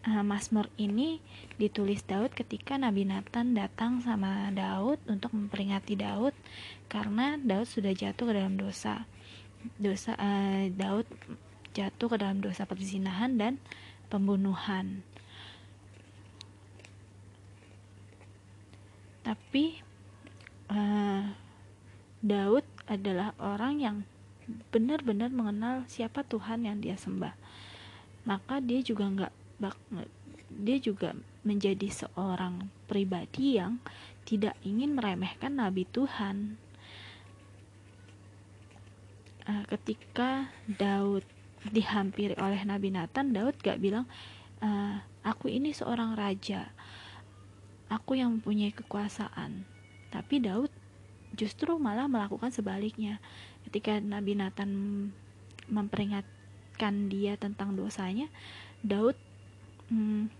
uh, 0.07 0.23
Mazmur 0.25 0.69
ini 0.81 1.21
ditulis 1.61 2.01
Daud 2.05 2.33
ketika 2.33 2.77
Nabi 2.77 3.05
Nathan 3.05 3.53
datang 3.53 4.01
sama 4.01 4.49
Daud 4.49 4.97
untuk 5.05 5.33
memperingati 5.33 5.93
Daud 5.97 6.33
karena 6.89 7.37
Daud 7.37 7.69
sudah 7.69 7.93
jatuh 7.93 8.25
ke 8.29 8.33
dalam 8.33 8.57
dosa. 8.57 9.05
Dosa 9.77 10.17
uh, 10.17 10.65
Daud 10.73 11.05
jatuh 11.77 12.07
ke 12.09 12.17
dalam 12.17 12.41
dosa 12.41 12.65
perzinahan 12.65 13.37
dan 13.37 13.61
pembunuhan. 14.09 15.05
Tapi 19.21 19.79
uh, 20.73 21.29
Daud 22.25 22.65
adalah 22.89 23.37
orang 23.37 23.73
yang 23.79 23.97
benar-benar 24.73 25.29
mengenal 25.31 25.85
siapa 25.87 26.25
Tuhan 26.25 26.65
yang 26.65 26.81
dia 26.81 26.97
sembah. 26.97 27.37
Maka 28.25 28.59
dia 28.59 28.81
juga 28.83 29.07
nggak 29.07 29.33
dia 30.51 30.77
juga 30.81 31.15
menjadi 31.47 31.87
seorang 31.87 32.67
pribadi 32.85 33.57
yang 33.57 33.79
tidak 34.27 34.57
ingin 34.61 34.93
meremehkan 34.93 35.57
nabi 35.57 35.87
Tuhan. 35.89 36.59
Uh, 39.41 39.65
ketika 39.73 40.53
Daud 40.69 41.25
dihampiri 41.69 42.37
oleh 42.37 42.61
Nabi 42.61 42.93
Nathan, 42.93 43.33
Daud 43.33 43.57
gak 43.57 43.81
bilang, 43.81 44.05
uh, 44.61 45.01
"Aku 45.25 45.49
ini 45.49 45.73
seorang 45.73 46.13
raja, 46.13 46.69
aku 47.89 48.21
yang 48.21 48.37
mempunyai 48.37 48.69
kekuasaan." 48.69 49.65
Tapi 50.13 50.45
Daud 50.45 50.69
justru 51.33 51.77
malah 51.81 52.05
melakukan 52.05 52.53
sebaliknya. 52.53 53.17
Ketika 53.65 53.97
Nabi 53.97 54.37
Nathan 54.37 54.71
memperingatkan 55.69 57.09
dia 57.09 57.33
tentang 57.37 57.73
dosanya, 57.73 58.29
Daud 58.85 59.17
hmm, 59.91 60.31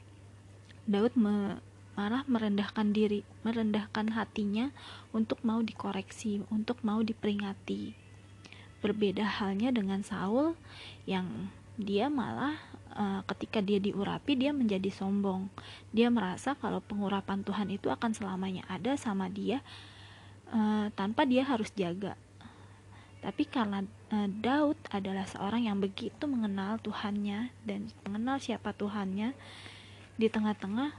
Daud 0.88 1.14
me, 1.20 1.60
malah 2.00 2.24
merendahkan 2.26 2.96
diri, 2.96 3.28
merendahkan 3.44 4.16
hatinya 4.16 4.72
untuk 5.12 5.44
mau 5.44 5.60
dikoreksi, 5.60 6.42
untuk 6.48 6.80
mau 6.82 7.04
diperingati. 7.04 7.94
Berbeda 8.82 9.28
halnya 9.28 9.70
dengan 9.70 10.02
Saul 10.02 10.58
yang 11.06 11.52
dia 11.78 12.10
malah 12.10 12.58
uh, 12.98 13.22
ketika 13.30 13.62
dia 13.62 13.78
diurapi 13.78 14.34
dia 14.40 14.56
menjadi 14.56 14.90
sombong. 14.90 15.52
Dia 15.94 16.10
merasa 16.10 16.58
kalau 16.58 16.82
pengurapan 16.82 17.46
Tuhan 17.46 17.70
itu 17.70 17.94
akan 17.94 18.18
selamanya 18.18 18.66
ada 18.66 18.98
sama 18.98 19.30
dia 19.30 19.62
uh, 20.50 20.90
tanpa 20.98 21.28
dia 21.30 21.46
harus 21.46 21.70
jaga 21.78 22.18
tapi 23.22 23.46
karena 23.46 23.86
uh, 24.10 24.26
Daud 24.28 24.78
adalah 24.90 25.30
seorang 25.30 25.70
yang 25.70 25.78
begitu 25.78 26.26
mengenal 26.26 26.82
Tuhannya 26.82 27.54
dan 27.62 27.94
mengenal 28.02 28.42
siapa 28.42 28.74
Tuhannya 28.74 29.38
di 30.18 30.28
tengah-tengah 30.28 30.90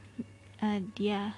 uh, 0.63 0.79
dia 0.95 1.35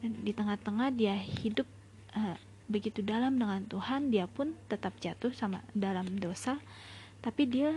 di 0.00 0.30
tengah-tengah 0.30 0.94
dia 0.94 1.18
hidup 1.18 1.66
uh, 2.14 2.38
begitu 2.70 3.02
dalam 3.02 3.34
dengan 3.34 3.66
Tuhan 3.66 4.14
dia 4.14 4.30
pun 4.30 4.54
tetap 4.70 4.94
jatuh 5.02 5.34
sama 5.34 5.66
dalam 5.74 6.06
dosa. 6.22 6.62
Tapi 7.18 7.42
dia 7.50 7.74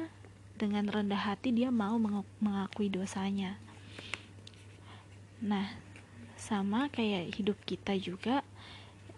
dengan 0.62 0.86
rendah 0.86 1.34
hati 1.34 1.50
dia 1.50 1.74
mau 1.74 1.98
mengakui 2.38 2.94
dosanya. 2.94 3.58
Nah 5.42 5.66
sama 6.38 6.94
kayak 6.94 7.34
hidup 7.34 7.58
kita 7.66 7.98
juga 7.98 8.46
Eh, 8.46 8.59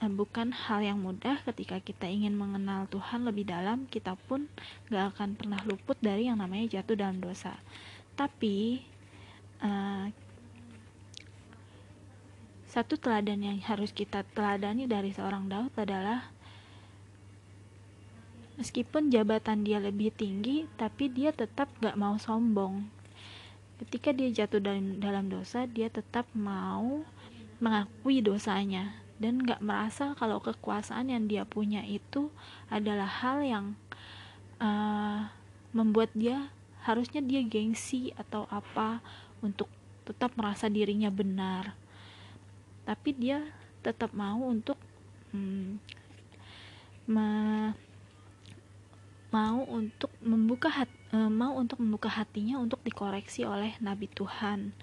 bukan 0.10 0.50
hal 0.50 0.82
yang 0.82 0.98
mudah 0.98 1.38
ketika 1.46 1.78
kita 1.78 2.10
ingin 2.10 2.34
mengenal 2.34 2.90
Tuhan 2.90 3.22
lebih 3.22 3.46
dalam 3.46 3.86
kita 3.86 4.18
pun 4.26 4.50
gak 4.90 5.14
akan 5.14 5.38
pernah 5.38 5.62
luput 5.62 5.94
dari 6.02 6.26
yang 6.26 6.42
namanya 6.42 6.82
jatuh 6.82 6.98
dalam 6.98 7.22
dosa. 7.22 7.54
Tapi 8.18 8.82
uh, 9.62 10.10
satu 12.66 12.98
teladan 12.98 13.46
yang 13.46 13.62
harus 13.62 13.94
kita 13.94 14.26
teladani 14.34 14.90
dari 14.90 15.14
seorang 15.14 15.46
Daud 15.46 15.70
adalah 15.78 16.34
meskipun 18.58 19.14
jabatan 19.14 19.62
dia 19.62 19.78
lebih 19.78 20.10
tinggi 20.18 20.66
tapi 20.82 21.14
dia 21.14 21.30
tetap 21.30 21.70
gak 21.78 21.94
mau 21.94 22.18
sombong. 22.18 22.90
Ketika 23.86 24.18
dia 24.18 24.34
jatuh 24.34 24.66
dalam 24.98 25.30
dosa 25.30 25.70
dia 25.70 25.94
tetap 25.94 26.26
mau 26.34 27.06
mengakui 27.62 28.26
dosanya 28.26 28.98
dan 29.22 29.38
gak 29.46 29.62
merasa 29.62 30.18
kalau 30.18 30.42
kekuasaan 30.42 31.14
yang 31.14 31.30
dia 31.30 31.46
punya 31.46 31.86
itu 31.86 32.34
adalah 32.74 33.06
hal 33.06 33.46
yang 33.46 33.66
uh, 34.58 35.30
membuat 35.78 36.10
dia 36.18 36.50
harusnya 36.82 37.22
dia 37.22 37.46
gengsi 37.46 38.10
atau 38.18 38.50
apa 38.50 39.06
untuk 39.46 39.70
tetap 40.10 40.34
merasa 40.34 40.66
dirinya 40.66 41.14
benar. 41.14 41.78
Tapi 42.82 43.14
dia 43.14 43.46
tetap 43.86 44.10
mau 44.18 44.42
untuk 44.42 44.82
hmm, 45.30 45.78
me, 47.06 47.30
mau 49.30 49.62
untuk 49.70 50.10
membuka 50.26 50.74
hat, 50.74 50.90
uh, 51.14 51.30
mau 51.30 51.54
untuk 51.62 51.78
membuka 51.78 52.10
hatinya 52.10 52.58
untuk 52.58 52.82
dikoreksi 52.82 53.46
oleh 53.46 53.78
nabi 53.78 54.10
Tuhan 54.10 54.74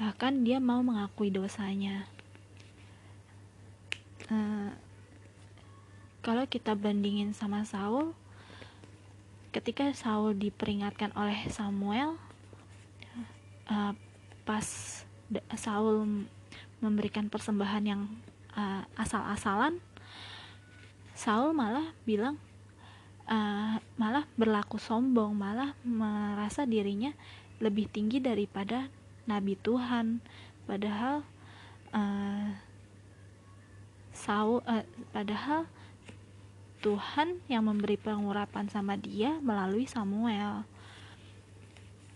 bahkan 0.00 0.40
dia 0.48 0.56
mau 0.56 0.80
mengakui 0.80 1.28
dosanya. 1.28 2.08
Uh, 4.32 4.72
kalau 6.24 6.48
kita 6.48 6.72
bandingin 6.72 7.36
sama 7.36 7.68
Saul 7.68 8.16
ketika 9.50 9.90
Saul 9.92 10.38
diperingatkan 10.38 11.10
oleh 11.18 11.50
Samuel 11.50 12.14
uh, 13.66 13.92
pas 14.46 14.66
Saul 15.58 16.24
memberikan 16.78 17.26
persembahan 17.26 17.84
yang 17.84 18.02
uh, 18.54 18.86
asal-asalan 18.94 19.82
Saul 21.18 21.50
malah 21.50 21.90
bilang 22.06 22.38
uh, 23.26 23.82
malah 23.98 24.24
berlaku 24.38 24.78
sombong 24.78 25.34
malah 25.34 25.74
merasa 25.82 26.62
dirinya 26.62 27.10
lebih 27.58 27.90
tinggi 27.90 28.22
daripada 28.22 28.86
nabi 29.30 29.54
Tuhan. 29.54 30.18
Padahal 30.66 31.22
uh, 31.94 32.50
Saul 34.10 34.58
uh, 34.66 34.82
padahal 35.14 35.70
Tuhan 36.82 37.38
yang 37.46 37.68
memberi 37.68 38.00
pengurapan 38.00 38.66
sama 38.66 38.98
dia 38.98 39.38
melalui 39.38 39.86
Samuel. 39.86 40.66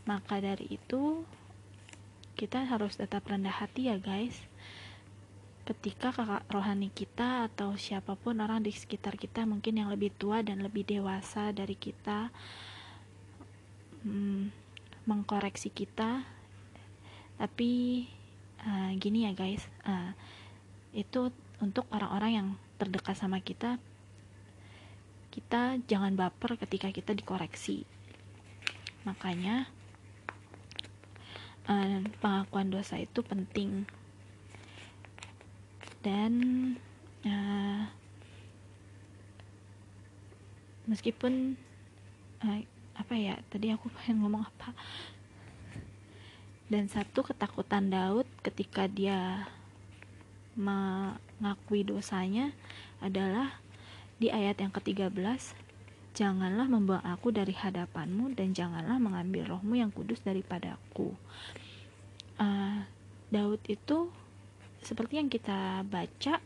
Maka 0.08 0.40
dari 0.40 0.74
itu 0.74 1.22
kita 2.34 2.66
harus 2.66 2.98
tetap 2.98 3.28
rendah 3.28 3.52
hati 3.52 3.92
ya 3.92 3.96
guys. 4.00 4.36
Ketika 5.64 6.12
kakak 6.12 6.44
rohani 6.52 6.92
kita 6.92 7.48
atau 7.48 7.72
siapa 7.76 8.20
pun 8.20 8.36
orang 8.36 8.60
di 8.60 8.72
sekitar 8.72 9.16
kita 9.16 9.48
mungkin 9.48 9.80
yang 9.80 9.88
lebih 9.88 10.12
tua 10.12 10.44
dan 10.44 10.60
lebih 10.60 10.84
dewasa 10.84 11.56
dari 11.56 11.72
kita 11.72 12.28
hmm, 14.04 14.52
mengkoreksi 15.08 15.72
kita 15.72 16.24
tapi 17.40 18.04
uh, 18.62 18.90
gini 18.96 19.26
ya 19.26 19.32
guys 19.34 19.66
uh, 19.84 20.14
itu 20.94 21.34
untuk 21.58 21.86
orang-orang 21.90 22.32
yang 22.32 22.48
terdekat 22.78 23.14
sama 23.18 23.42
kita 23.42 23.78
kita 25.34 25.82
jangan 25.90 26.14
baper 26.14 26.54
ketika 26.54 26.94
kita 26.94 27.10
dikoreksi. 27.10 27.82
Makanya 29.02 29.66
uh, 31.66 32.06
pengakuan 32.22 32.70
dosa 32.70 33.02
itu 33.02 33.18
penting. 33.26 33.82
Dan 36.06 36.32
uh, 37.26 37.90
meskipun 40.86 41.58
uh, 42.46 42.62
apa 42.94 43.14
ya 43.18 43.34
tadi 43.50 43.74
aku 43.74 43.90
pengen 43.98 44.22
ngomong 44.22 44.46
apa 44.46 44.70
dan 46.68 46.88
satu 46.88 47.26
ketakutan 47.26 47.92
Daud 47.92 48.28
ketika 48.40 48.88
dia 48.88 49.48
mengakui 50.54 51.82
dosanya 51.82 52.54
adalah 53.02 53.58
di 54.22 54.30
ayat 54.30 54.62
yang 54.62 54.70
ke-13 54.70 55.64
Janganlah 56.14 56.70
membuang 56.70 57.02
aku 57.02 57.34
dari 57.34 57.50
hadapanmu 57.50 58.38
dan 58.38 58.54
janganlah 58.54 59.02
mengambil 59.02 59.58
rohmu 59.58 59.74
yang 59.74 59.90
kudus 59.90 60.22
daripadaku. 60.22 61.10
Uh, 62.38 62.86
Daud 63.34 63.58
itu 63.66 64.14
seperti 64.78 65.18
yang 65.18 65.26
kita 65.26 65.82
baca 65.82 66.38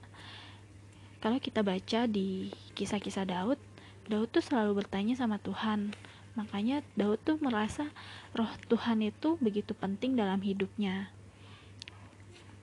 kalau 1.20 1.36
kita 1.36 1.60
baca 1.60 2.08
di 2.08 2.48
kisah-kisah 2.72 3.28
Daud 3.28 3.60
Daud 4.08 4.32
tuh 4.32 4.40
selalu 4.40 4.80
bertanya 4.84 5.20
sama 5.20 5.36
Tuhan 5.36 5.92
Makanya 6.38 6.86
Daud 6.94 7.18
tuh 7.26 7.34
merasa 7.42 7.90
roh 8.30 8.54
Tuhan 8.70 9.02
itu 9.02 9.34
begitu 9.42 9.74
penting 9.74 10.14
dalam 10.14 10.38
hidupnya. 10.38 11.10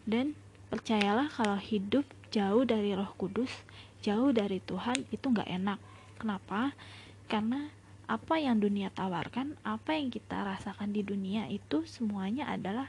Dan 0.08 0.32
percayalah 0.72 1.28
kalau 1.28 1.60
hidup 1.60 2.08
jauh 2.32 2.64
dari 2.64 2.96
roh 2.96 3.12
kudus, 3.20 3.52
jauh 4.00 4.32
dari 4.32 4.64
Tuhan 4.64 5.04
itu 5.12 5.28
nggak 5.28 5.52
enak. 5.52 5.80
Kenapa? 6.16 6.72
Karena 7.28 7.68
apa 8.08 8.40
yang 8.40 8.64
dunia 8.64 8.94
tawarkan, 8.96 9.60
apa 9.68 9.98
yang 9.98 10.08
kita 10.08 10.46
rasakan 10.46 10.96
di 10.96 11.04
dunia 11.04 11.52
itu 11.52 11.84
semuanya 11.84 12.48
adalah 12.48 12.88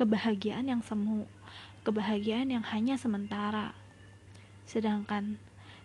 kebahagiaan 0.00 0.72
yang 0.72 0.80
semu, 0.80 1.28
kebahagiaan 1.84 2.48
yang 2.48 2.64
hanya 2.72 2.96
sementara. 2.96 3.76
Sedangkan 4.64 5.36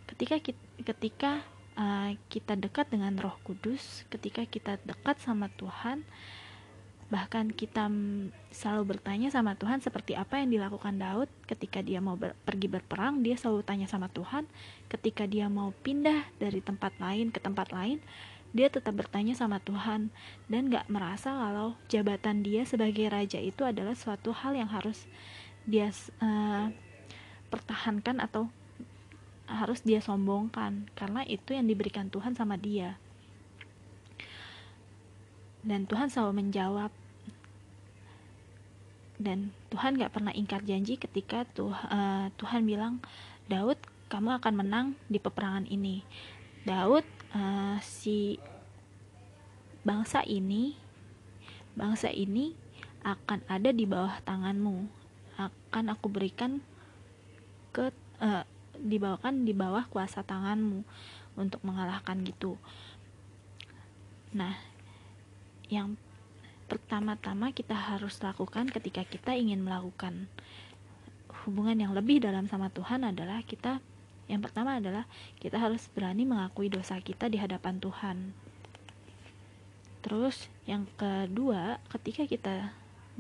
ketika 0.07 0.39
ketika 0.79 1.43
uh, 1.79 2.11
kita 2.27 2.59
dekat 2.59 2.91
dengan 2.91 3.15
Roh 3.15 3.39
Kudus, 3.47 4.03
ketika 4.11 4.43
kita 4.43 4.75
dekat 4.83 5.23
sama 5.23 5.47
Tuhan, 5.55 6.03
bahkan 7.09 7.49
kita 7.49 7.89
selalu 8.53 8.93
bertanya 8.93 9.33
sama 9.33 9.57
Tuhan 9.57 9.81
seperti 9.81 10.13
apa 10.13 10.37
yang 10.37 10.53
dilakukan 10.53 10.93
Daud 11.01 11.25
ketika 11.49 11.81
dia 11.81 11.97
mau 11.97 12.13
ber 12.13 12.37
pergi 12.45 12.69
berperang, 12.69 13.25
dia 13.25 13.33
selalu 13.33 13.65
tanya 13.65 13.87
sama 13.89 14.11
Tuhan. 14.11 14.45
Ketika 14.91 15.25
dia 15.25 15.49
mau 15.49 15.73
pindah 15.81 16.27
dari 16.37 16.61
tempat 16.61 16.93
lain 17.01 17.33
ke 17.33 17.41
tempat 17.41 17.73
lain, 17.73 17.97
dia 18.53 18.69
tetap 18.69 18.93
bertanya 18.97 19.33
sama 19.33 19.61
Tuhan 19.61 20.09
dan 20.49 20.73
gak 20.73 20.89
merasa 20.89 21.33
kalau 21.33 21.77
jabatan 21.85 22.41
dia 22.41 22.65
sebagai 22.65 23.05
raja 23.09 23.37
itu 23.37 23.61
adalah 23.61 23.93
suatu 23.93 24.33
hal 24.33 24.57
yang 24.57 24.69
harus 24.69 25.05
dia 25.69 25.93
uh, 26.21 26.73
pertahankan 27.53 28.21
atau 28.21 28.49
harus 29.49 29.81
dia 29.81 29.97
sombongkan 29.97 30.85
karena 30.93 31.25
itu 31.25 31.57
yang 31.57 31.65
diberikan 31.65 32.07
Tuhan 32.13 32.37
sama 32.37 32.55
dia. 32.55 33.01
Dan 35.65 35.89
Tuhan 35.89 36.07
selalu 36.07 36.45
menjawab. 36.45 36.91
Dan 39.19 39.51
Tuhan 39.67 39.99
gak 39.99 40.15
pernah 40.15 40.31
ingkar 40.31 40.63
janji 40.63 40.95
ketika 40.95 41.43
tuh, 41.43 41.75
uh, 41.75 42.31
Tuhan 42.39 42.63
bilang 42.63 43.03
Daud 43.51 43.75
kamu 44.07 44.39
akan 44.39 44.53
menang 44.63 44.87
di 45.11 45.19
peperangan 45.19 45.67
ini. 45.67 46.07
Daud 46.63 47.03
uh, 47.35 47.75
si 47.83 48.39
bangsa 49.83 50.23
ini 50.23 50.75
bangsa 51.75 52.11
ini 52.11 52.55
akan 53.03 53.43
ada 53.47 53.71
di 53.75 53.83
bawah 53.83 54.19
tanganmu. 54.23 54.87
Akan 55.39 55.91
aku 55.91 56.07
berikan 56.11 56.59
ke 57.71 57.91
uh, 58.19 58.43
dibawakan 58.79 59.43
di 59.43 59.51
bawah 59.51 59.85
kuasa 59.91 60.23
tanganmu 60.23 60.83
untuk 61.35 61.61
mengalahkan 61.63 62.19
gitu 62.23 62.55
nah 64.31 64.55
yang 65.69 65.97
pertama-tama 66.69 67.49
kita 67.49 67.73
harus 67.73 68.21
lakukan 68.21 68.69
ketika 68.69 69.01
kita 69.05 69.33
ingin 69.33 69.61
melakukan 69.61 70.29
hubungan 71.45 71.77
yang 71.81 71.93
lebih 71.97 72.21
dalam 72.21 72.45
sama 72.45 72.69
Tuhan 72.69 73.05
adalah 73.05 73.41
kita 73.41 73.81
yang 74.29 74.45
pertama 74.45 74.77
adalah 74.77 75.09
kita 75.41 75.57
harus 75.57 75.89
berani 75.89 76.21
mengakui 76.21 76.69
dosa 76.69 77.01
kita 77.01 77.25
di 77.33 77.41
hadapan 77.41 77.81
Tuhan. 77.81 78.17
Terus 80.05 80.45
yang 80.69 80.85
kedua, 80.93 81.81
ketika 81.89 82.29
kita 82.29 82.69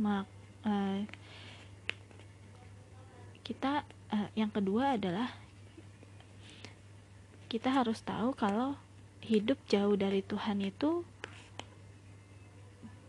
uh, 0.05 1.01
kita 3.41 3.81
uh, 4.13 4.29
yang 4.37 4.53
kedua 4.53 5.01
adalah 5.01 5.33
kita 7.49 7.73
harus 7.73 8.05
tahu 8.05 8.37
kalau 8.37 8.77
hidup 9.25 9.57
jauh 9.65 9.97
dari 9.97 10.21
Tuhan 10.21 10.61
itu 10.61 11.01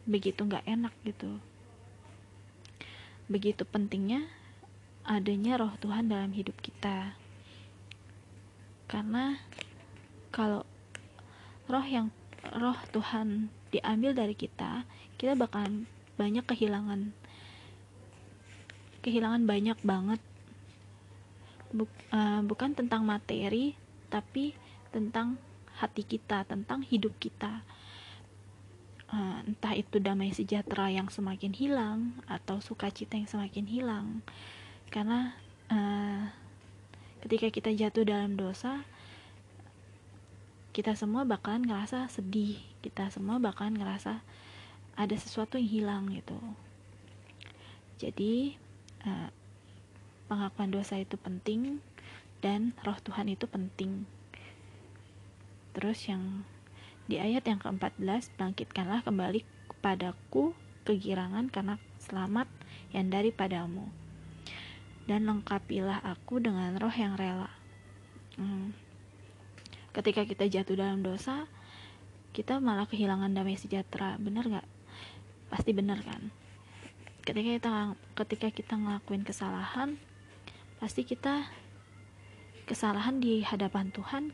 begitu 0.08 0.48
nggak 0.48 0.64
enak 0.64 0.94
gitu. 1.04 1.36
Begitu 3.28 3.68
pentingnya 3.68 4.24
adanya 5.04 5.60
roh 5.60 5.76
Tuhan 5.76 6.08
dalam 6.08 6.32
hidup 6.32 6.56
kita. 6.64 7.12
Karena 8.88 9.36
kalau 10.32 10.64
roh 11.68 11.84
yang 11.84 12.08
roh 12.56 12.80
Tuhan 12.96 13.52
diambil 13.70 14.16
dari 14.16 14.32
kita 14.32 14.88
kita 15.20 15.36
bakalan 15.36 15.84
banyak 16.16 16.48
kehilangan 16.48 17.12
kehilangan 19.04 19.44
banyak 19.44 19.78
banget. 19.84 20.20
Buk, 21.70 21.92
uh, 22.10 22.42
bukan 22.42 22.74
tentang 22.74 23.06
materi 23.06 23.78
tapi 24.10 24.58
tentang 24.90 25.38
hati 25.78 26.04
kita 26.04 26.44
tentang 26.44 26.82
hidup 26.84 27.16
kita. 27.22 27.62
Uh, 29.10 29.42
entah 29.42 29.74
itu 29.74 29.98
damai 29.98 30.30
sejahtera 30.30 30.86
yang 30.86 31.10
semakin 31.10 31.50
hilang 31.50 32.14
atau 32.30 32.62
sukacita 32.62 33.18
yang 33.18 33.26
semakin 33.26 33.66
hilang. 33.66 34.06
Karena 34.90 35.34
uh, 35.70 36.30
ketika 37.26 37.50
kita 37.50 37.70
jatuh 37.74 38.06
dalam 38.06 38.38
dosa 38.38 38.86
kita 40.70 40.94
semua 40.94 41.26
bakalan 41.26 41.66
ngerasa 41.66 42.06
sedih. 42.06 42.62
Kita 42.78 43.10
semua 43.10 43.42
bakalan 43.42 43.74
ngerasa 43.74 44.22
ada 44.94 45.16
sesuatu 45.18 45.58
yang 45.58 45.70
hilang 45.70 46.02
gitu. 46.14 46.38
Jadi 47.98 48.54
uh, 49.02 49.28
pengakuan 50.30 50.70
dosa 50.70 50.96
itu 50.96 51.18
penting 51.18 51.82
dan 52.40 52.76
roh 52.84 52.96
Tuhan 53.00 53.28
itu 53.28 53.44
penting 53.48 54.04
terus 55.76 56.08
yang 56.10 56.44
di 57.06 57.18
ayat 57.18 57.46
yang 57.46 57.58
ke-14 57.62 58.34
bangkitkanlah 58.38 59.02
kembali 59.02 59.42
kepadaku 59.70 60.54
kegirangan 60.84 61.52
karena 61.52 61.78
selamat 62.02 62.46
yang 62.90 63.10
daripadamu 63.10 63.88
dan 65.10 65.26
lengkapilah 65.26 65.98
aku 66.06 66.38
dengan 66.38 66.78
roh 66.78 66.94
yang 66.94 67.18
rela. 67.18 67.50
Hmm. 68.38 68.70
Ketika 69.90 70.22
kita 70.22 70.46
jatuh 70.46 70.78
dalam 70.78 71.02
dosa, 71.02 71.50
kita 72.30 72.62
malah 72.62 72.86
kehilangan 72.86 73.34
damai 73.34 73.58
sejahtera, 73.58 74.14
benar 74.22 74.46
nggak? 74.46 74.68
Pasti 75.50 75.74
benar 75.74 75.98
kan? 76.06 76.30
Ketika 77.26 77.50
kita 77.58 77.70
ketika 78.22 78.48
kita 78.54 78.74
ngelakuin 78.78 79.26
kesalahan, 79.26 79.98
pasti 80.78 81.02
kita 81.02 81.50
kesalahan 82.70 83.18
di 83.18 83.42
hadapan 83.42 83.90
Tuhan, 83.90 84.30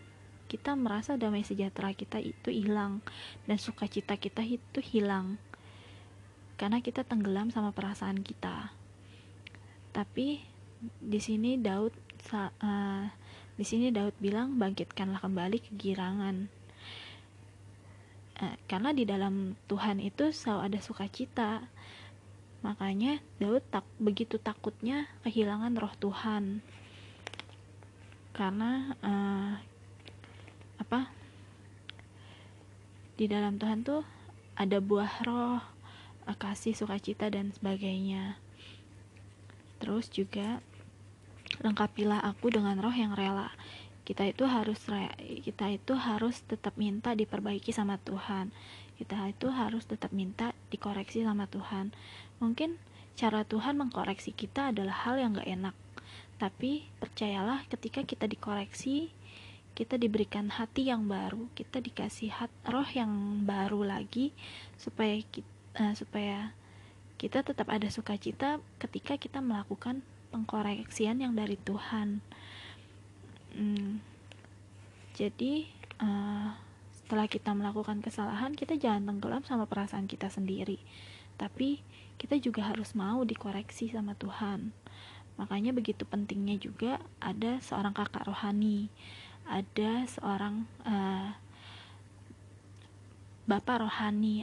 kita 0.53 0.77
merasa 0.77 1.17
damai 1.17 1.41
sejahtera 1.41 1.97
kita 1.97 2.21
itu 2.21 2.53
hilang 2.53 3.01
dan 3.49 3.57
sukacita 3.57 4.21
kita 4.21 4.45
itu 4.45 4.85
hilang 4.85 5.41
karena 6.61 6.85
kita 6.85 7.01
tenggelam 7.01 7.49
sama 7.49 7.73
perasaan 7.73 8.21
kita. 8.21 8.77
Tapi 9.97 10.45
di 11.01 11.17
sini 11.17 11.57
Daud 11.57 11.97
uh, 12.37 13.09
di 13.57 13.65
sini 13.65 13.89
Daud 13.89 14.13
bilang 14.21 14.61
bangkitkanlah 14.61 15.25
kembali 15.25 15.57
kegirangan. 15.73 16.37
Uh, 18.37 18.57
karena 18.69 18.93
di 18.93 19.09
dalam 19.09 19.57
Tuhan 19.65 19.97
itu 19.97 20.29
selalu 20.29 20.61
ada 20.61 20.79
sukacita. 20.85 21.53
Makanya 22.61 23.25
Daud 23.41 23.65
tak 23.73 23.89
begitu 23.97 24.37
takutnya 24.37 25.09
kehilangan 25.25 25.73
roh 25.81 25.97
Tuhan 25.97 26.61
karena 28.37 28.93
uh, 29.01 29.57
apa 30.77 31.09
di 33.17 33.25
dalam 33.25 33.57
Tuhan 33.57 33.81
tuh 33.81 34.05
ada 34.61 34.77
buah 34.85 35.25
roh 35.25 35.65
kasih 36.37 36.77
sukacita 36.77 37.33
dan 37.33 37.49
sebagainya 37.57 38.37
Terus 39.81 40.09
juga 40.09 40.65
lengkapilah 41.61 42.21
aku 42.25 42.53
dengan 42.53 42.77
roh 42.81 42.93
yang 42.93 43.13
rela. 43.17 43.53
Kita 44.07 44.23
itu 44.23 44.47
harus 44.47 44.79
kita 45.19 45.67
itu 45.71 45.95
harus 45.99 46.43
tetap 46.47 46.79
minta 46.79 47.13
diperbaiki 47.13 47.75
sama 47.75 47.99
Tuhan. 48.01 48.55
Kita 48.97 49.29
itu 49.29 49.51
harus 49.53 49.85
tetap 49.85 50.15
minta 50.15 50.57
dikoreksi 50.73 51.27
sama 51.27 51.51
Tuhan. 51.51 51.93
Mungkin 52.41 52.79
cara 53.19 53.45
Tuhan 53.45 53.77
mengkoreksi 53.77 54.33
kita 54.33 54.73
adalah 54.73 55.05
hal 55.05 55.21
yang 55.21 55.37
gak 55.37 55.49
enak. 55.49 55.75
Tapi 56.37 56.85
percayalah 57.01 57.65
ketika 57.73 58.05
kita 58.05 58.29
dikoreksi, 58.29 59.09
kita 59.77 60.01
diberikan 60.01 60.53
hati 60.53 60.89
yang 60.89 61.05
baru, 61.09 61.49
kita 61.53 61.81
dikasih 61.81 62.33
hat, 62.33 62.53
roh 62.65 62.89
yang 62.93 63.45
baru 63.45 63.85
lagi 63.85 64.33
supaya 64.77 65.21
kita, 65.21 65.53
uh, 65.77 65.93
supaya 65.93 66.53
kita 67.17 67.41
tetap 67.41 67.69
ada 67.73 67.89
sukacita 67.89 68.61
ketika 68.77 69.17
kita 69.17 69.41
melakukan 69.41 70.05
pengkoreksian 70.33 71.25
yang 71.25 71.33
dari 71.33 71.57
Tuhan. 71.61 72.21
Hmm, 73.57 74.05
jadi 75.17 75.65
uh, 76.01 76.53
setelah 76.93 77.25
kita 77.25 77.57
melakukan 77.57 78.05
kesalahan, 78.05 78.53
kita 78.53 78.77
jangan 78.77 79.09
tenggelam 79.09 79.45
sama 79.49 79.65
perasaan 79.65 80.05
kita 80.05 80.29
sendiri, 80.29 80.77
tapi 81.41 81.81
kita 82.21 82.37
juga 82.41 82.69
harus 82.69 82.93
mau 82.93 83.25
dikoreksi 83.25 83.93
sama 83.93 84.13
Tuhan. 84.17 84.73
Makanya 85.37 85.77
begitu 85.77 86.09
pentingnya 86.09 86.57
juga 86.57 86.97
ada 87.21 87.61
seorang 87.61 87.93
kakak 87.93 88.25
rohani, 88.25 88.89
ada 89.45 90.09
seorang 90.09 90.65
uh, 90.89 91.37
bapak 93.47 93.85
rohani 93.85 94.43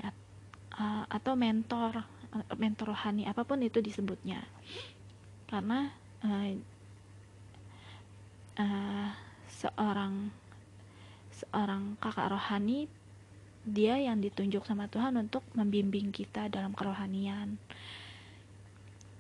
uh, 0.77 1.03
atau 1.09 1.33
mentor 1.35 2.05
mentor 2.57 2.93
rohani 2.97 3.25
apa 3.25 3.41
pun 3.45 3.61
itu 3.61 3.81
disebutnya. 3.81 4.45
Karena 5.49 5.89
uh, 6.21 6.49
uh, 8.61 9.09
seorang 9.49 10.29
seorang 11.33 11.97
kakak 11.97 12.29
rohani 12.29 12.85
dia 13.63 13.95
yang 13.95 14.19
ditunjuk 14.19 14.67
sama 14.67 14.91
Tuhan 14.91 15.15
untuk 15.15 15.41
membimbing 15.55 16.11
kita 16.11 16.51
dalam 16.51 16.75
kerohanian. 16.75 17.55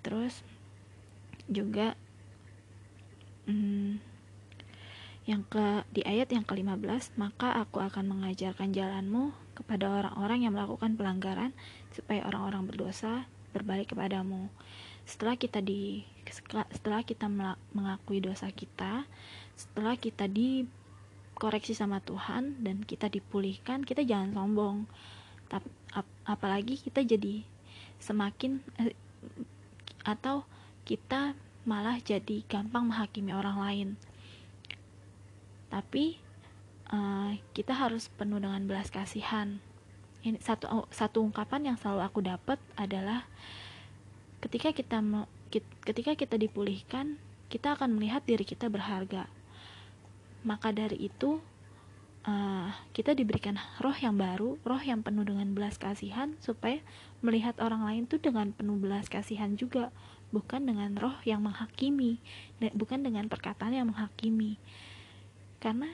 Terus 0.03 0.43
juga 1.47 1.97
hmm, 3.47 3.99
yang 5.23 5.43
ke 5.47 5.87
di 5.95 6.03
ayat 6.03 6.35
yang 6.35 6.43
ke-15 6.43 7.15
maka 7.15 7.55
aku 7.55 7.79
akan 7.79 8.11
mengajarkan 8.11 8.75
jalanmu 8.75 9.31
kepada 9.55 9.87
orang-orang 9.87 10.43
yang 10.43 10.53
melakukan 10.55 10.99
pelanggaran 10.99 11.55
supaya 11.95 12.25
orang-orang 12.27 12.67
berdosa 12.67 13.29
berbalik 13.53 13.93
kepadamu. 13.93 14.49
Setelah 15.05 15.37
kita 15.37 15.61
di 15.61 16.03
setelah 16.73 17.05
kita 17.05 17.29
mengakui 17.71 18.17
dosa 18.19 18.49
kita, 18.49 19.05
setelah 19.53 19.93
kita 19.95 20.25
dikoreksi 20.25 21.77
sama 21.77 22.01
Tuhan 22.01 22.65
dan 22.65 22.81
kita 22.81 23.07
dipulihkan, 23.07 23.85
kita 23.85 24.01
jangan 24.01 24.33
sombong. 24.33 24.77
Ap, 25.93 26.09
apalagi 26.25 26.81
kita 26.81 27.05
jadi 27.05 27.45
semakin 28.01 28.57
eh, 28.81 28.97
atau 30.01 30.49
kita 30.83 31.35
malah 31.63 31.99
jadi 32.03 32.43
gampang 32.47 32.91
menghakimi 32.91 33.31
orang 33.31 33.57
lain. 33.59 33.89
Tapi 35.71 36.19
uh, 36.91 37.39
kita 37.55 37.73
harus 37.73 38.11
penuh 38.13 38.37
dengan 38.39 38.63
belas 38.67 38.91
kasihan. 38.91 39.63
Ini 40.23 40.39
satu 40.39 40.65
oh, 40.71 40.85
satu 40.91 41.23
ungkapan 41.23 41.73
yang 41.73 41.77
selalu 41.79 42.01
aku 42.03 42.19
dapat 42.23 42.59
adalah 42.79 43.27
ketika 44.43 44.71
kita 44.75 44.99
ketika 45.83 46.15
kita 46.15 46.35
dipulihkan 46.35 47.19
kita 47.47 47.77
akan 47.77 47.95
melihat 47.95 48.23
diri 48.25 48.43
kita 48.43 48.67
berharga. 48.67 49.27
Maka 50.43 50.75
dari 50.75 51.07
itu 51.07 51.39
uh, 52.27 52.69
kita 52.91 53.15
diberikan 53.15 53.59
roh 53.79 53.95
yang 53.95 54.15
baru 54.19 54.59
roh 54.63 54.81
yang 54.83 55.03
penuh 55.03 55.23
dengan 55.27 55.51
belas 55.55 55.79
kasihan 55.79 56.35
supaya 56.39 56.79
melihat 57.23 57.55
orang 57.59 57.83
lain 57.83 58.03
tuh 58.07 58.19
dengan 58.19 58.51
penuh 58.51 58.79
belas 58.79 59.07
kasihan 59.07 59.55
juga 59.55 59.91
bukan 60.33 60.65
dengan 60.65 60.97
roh 60.97 61.15
yang 61.23 61.45
menghakimi 61.45 62.17
bukan 62.73 63.05
dengan 63.05 63.29
perkataan 63.29 63.77
yang 63.77 63.87
menghakimi 63.93 64.57
karena 65.61 65.87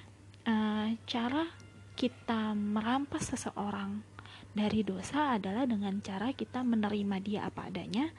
uh, 0.47 0.89
cara 1.03 1.45
kita 1.99 2.55
merampas 2.55 3.35
seseorang 3.35 3.99
dari 4.55 4.81
dosa 4.81 5.37
adalah 5.37 5.67
dengan 5.69 5.99
cara 6.01 6.33
kita 6.33 6.65
menerima 6.65 7.15
dia 7.21 7.41
apa 7.45 7.69
adanya 7.69 8.09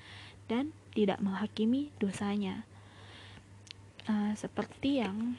dan 0.46 0.74
tidak 0.94 1.18
menghakimi 1.22 1.94
dosanya. 1.98 2.66
Uh, 4.06 4.34
seperti 4.34 5.02
yang 5.02 5.38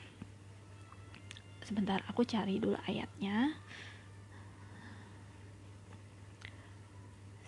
sebentar 1.64 2.00
aku 2.08 2.24
cari 2.24 2.60
dulu 2.60 2.80
ayatnya. 2.88 3.56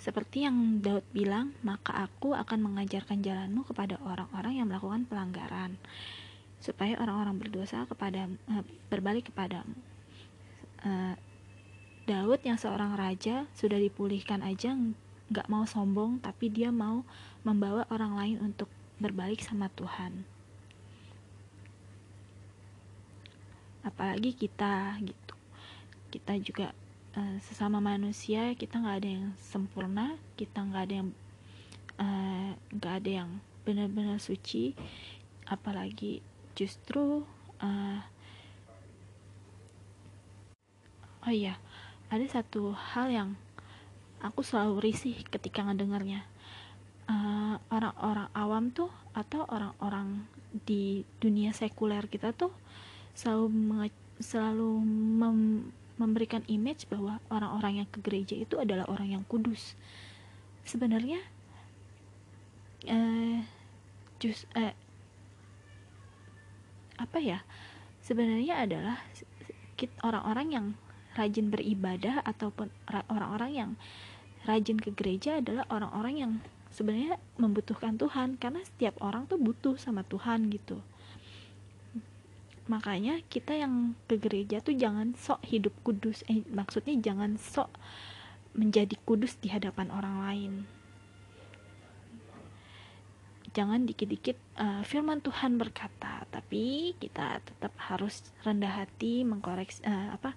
Seperti 0.04 0.44
yang 0.44 0.84
Daud 0.84 1.08
bilang, 1.16 1.56
maka 1.64 1.96
aku 2.04 2.36
akan 2.36 2.60
mengajarkan 2.60 3.24
jalanmu 3.24 3.64
kepada 3.64 3.96
orang-orang 4.04 4.60
yang 4.60 4.68
melakukan 4.68 5.08
pelanggaran, 5.08 5.80
supaya 6.60 7.00
orang-orang 7.00 7.40
berdosa 7.40 7.88
kepada 7.88 8.28
uh, 8.52 8.68
berbalik 8.92 9.32
kepadamu. 9.32 9.80
Uh, 10.84 11.16
Daud 12.04 12.44
yang 12.44 12.60
seorang 12.60 13.00
raja 13.00 13.48
sudah 13.56 13.80
dipulihkan 13.80 14.44
aja 14.44 14.76
nggak 15.32 15.48
mau 15.48 15.64
sombong, 15.64 16.20
tapi 16.20 16.52
dia 16.52 16.68
mau 16.68 17.08
membawa 17.48 17.88
orang 17.88 18.20
lain 18.20 18.38
untuk 18.44 18.68
berbalik 19.00 19.40
sama 19.40 19.72
Tuhan. 19.72 20.28
Apalagi 23.88 24.36
kita 24.36 25.00
gitu, 25.00 25.36
kita 26.12 26.36
juga 26.44 26.76
uh, 27.18 27.38
sesama 27.42 27.78
manusia 27.78 28.54
kita 28.58 28.82
nggak 28.82 28.98
ada 29.04 29.10
yang 29.10 29.28
sempurna 29.38 30.18
kita 30.38 30.62
nggak 30.62 30.84
ada 30.90 30.96
yang 31.02 31.10
eh, 32.02 32.52
nggak 32.74 32.94
uh, 32.94 33.00
ada 33.00 33.12
yang 33.24 33.30
benar-benar 33.64 34.18
suci. 34.18 34.74
Apalagi 35.46 36.24
justru 36.58 37.22
uh, 37.62 38.00
oh 41.24 41.34
iya 41.34 41.60
ada 42.10 42.26
satu 42.28 42.74
hal 42.74 43.08
yang 43.10 43.30
aku 44.24 44.42
selalu 44.42 44.92
risih 44.92 45.18
ketika 45.30 45.64
ngedengarnya. 45.64 46.26
Orang-orang 47.68 48.32
uh, 48.32 48.40
awam 48.40 48.72
tuh 48.72 48.90
atau 49.12 49.44
orang-orang 49.52 50.24
di 50.64 51.04
dunia 51.20 51.52
sekuler 51.52 52.08
kita 52.08 52.32
tuh 52.32 52.54
selalu 53.14 53.52
selalu 54.18 54.72
mem 55.20 55.68
memberikan 55.98 56.42
image 56.50 56.90
bahwa 56.90 57.22
orang-orang 57.30 57.84
yang 57.84 57.90
ke 57.90 58.02
gereja 58.02 58.36
itu 58.38 58.58
adalah 58.58 58.90
orang 58.90 59.14
yang 59.20 59.24
kudus. 59.30 59.78
Sebenarnya 60.66 61.22
eh 62.84 63.46
just 64.18 64.50
eh, 64.58 64.74
apa 66.98 67.18
ya? 67.20 67.46
Sebenarnya 68.04 68.68
adalah 68.68 68.98
orang-orang 70.04 70.48
yang 70.52 70.66
rajin 71.14 71.54
beribadah 71.54 72.26
ataupun 72.26 72.74
orang-orang 72.90 73.52
yang 73.54 73.72
rajin 74.44 74.82
ke 74.82 74.92
gereja 74.92 75.40
adalah 75.40 75.64
orang-orang 75.72 76.16
yang 76.18 76.32
sebenarnya 76.74 77.22
membutuhkan 77.38 77.96
Tuhan 78.02 78.36
karena 78.42 78.66
setiap 78.66 78.98
orang 79.00 79.30
tuh 79.30 79.38
butuh 79.38 79.78
sama 79.78 80.02
Tuhan 80.04 80.50
gitu 80.50 80.82
makanya 82.66 83.20
kita 83.28 83.60
yang 83.60 83.98
ke 84.08 84.16
gereja 84.16 84.64
tuh 84.64 84.76
jangan 84.76 85.12
sok 85.20 85.44
hidup 85.44 85.76
kudus 85.84 86.24
eh 86.32 86.44
maksudnya 86.48 86.96
jangan 87.00 87.36
sok 87.36 87.68
menjadi 88.56 88.96
kudus 89.04 89.36
di 89.42 89.50
hadapan 89.50 89.90
orang 89.90 90.16
lain. 90.24 90.54
Jangan 93.54 93.86
dikit-dikit 93.86 94.38
uh, 94.58 94.82
firman 94.82 95.22
Tuhan 95.22 95.62
berkata 95.62 96.26
tapi 96.34 96.98
kita 96.98 97.38
tetap 97.46 97.74
harus 97.78 98.26
rendah 98.42 98.82
hati 98.82 99.22
mengkoreksi 99.22 99.86
uh, 99.86 100.18
apa 100.18 100.34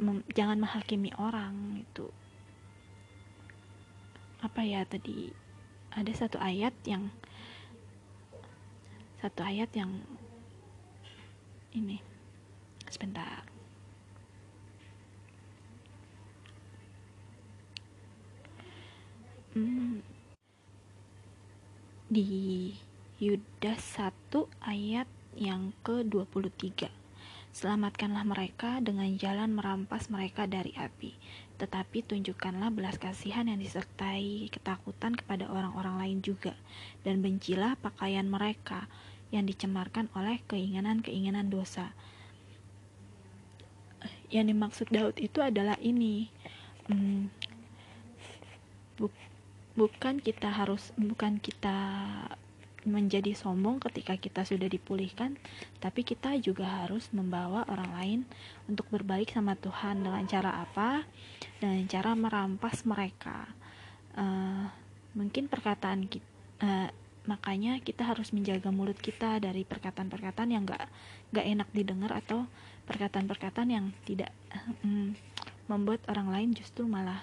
mem, 0.00 0.24
jangan 0.32 0.56
menghakimi 0.60 1.12
orang 1.20 1.84
itu 1.84 2.08
apa 4.44 4.60
ya 4.62 4.84
tadi 4.84 5.32
ada 5.96 6.12
satu 6.12 6.36
ayat 6.36 6.76
yang 6.84 7.08
satu 9.20 9.40
ayat 9.40 9.72
yang 9.72 10.04
ini. 11.76 12.00
Sebentar. 12.88 13.44
Hmm. 19.56 20.04
di 22.06 22.70
Yudas 23.18 23.98
1 23.98 24.30
ayat 24.62 25.10
yang 25.34 25.74
ke-23 25.82 26.86
Selamatkanlah 27.50 28.22
mereka 28.22 28.78
dengan 28.78 29.10
jalan 29.18 29.56
merampas 29.56 30.06
mereka 30.12 30.44
dari 30.44 30.70
api, 30.76 31.16
tetapi 31.56 32.04
tunjukkanlah 32.04 32.68
belas 32.68 33.00
kasihan 33.00 33.48
yang 33.48 33.56
disertai 33.56 34.46
ketakutan 34.52 35.16
kepada 35.16 35.48
orang-orang 35.48 35.96
lain 35.98 36.18
juga, 36.20 36.52
dan 37.02 37.24
bencilah 37.24 37.80
pakaian 37.80 38.28
mereka, 38.28 38.86
yang 39.36 39.46
dicemarkan 39.46 40.08
oleh 40.16 40.40
keinginan-keinginan 40.48 41.52
dosa. 41.52 41.92
Yang 44.32 44.46
dimaksud 44.56 44.86
Daud 44.90 45.16
itu 45.20 45.38
adalah 45.38 45.78
ini, 45.78 46.32
hmm, 46.90 47.30
bu 48.98 49.12
bukan 49.76 50.18
kita 50.18 50.48
harus, 50.48 50.90
bukan 50.96 51.38
kita 51.38 51.76
menjadi 52.86 53.34
sombong 53.34 53.82
ketika 53.82 54.14
kita 54.14 54.46
sudah 54.46 54.70
dipulihkan, 54.70 55.34
tapi 55.82 56.06
kita 56.06 56.38
juga 56.38 56.86
harus 56.86 57.10
membawa 57.10 57.66
orang 57.66 57.90
lain 57.98 58.20
untuk 58.70 58.86
berbalik 58.94 59.34
sama 59.34 59.58
Tuhan 59.58 60.06
dengan 60.06 60.22
cara 60.30 60.62
apa? 60.62 61.02
Dengan 61.58 61.82
cara 61.90 62.14
merampas 62.14 62.86
mereka. 62.86 63.50
Uh, 64.16 64.70
mungkin 65.18 65.50
perkataan 65.50 66.06
kita, 66.06 66.24
uh, 66.62 66.88
makanya 67.26 67.78
kita 67.82 68.06
harus 68.06 68.30
menjaga 68.30 68.70
mulut 68.70 68.96
kita 68.98 69.42
dari 69.42 69.66
perkataan-perkataan 69.66 70.50
yang 70.50 70.62
gak, 70.66 70.86
gak 71.34 71.46
enak 71.46 71.68
didengar 71.74 72.14
atau 72.14 72.46
perkataan-perkataan 72.86 73.68
yang 73.70 73.86
tidak 74.06 74.30
um, 74.82 75.12
membuat 75.66 76.02
orang 76.06 76.30
lain 76.30 76.50
justru 76.54 76.86
malah 76.86 77.18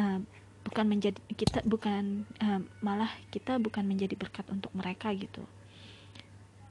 uh, 0.00 0.18
bukan 0.64 0.86
menjadi 0.88 1.20
kita 1.36 1.60
bukan 1.68 2.24
uh, 2.40 2.60
malah 2.80 3.12
kita 3.28 3.60
bukan 3.60 3.84
menjadi 3.84 4.16
berkat 4.16 4.48
untuk 4.48 4.72
mereka 4.72 5.12
gitu. 5.12 5.44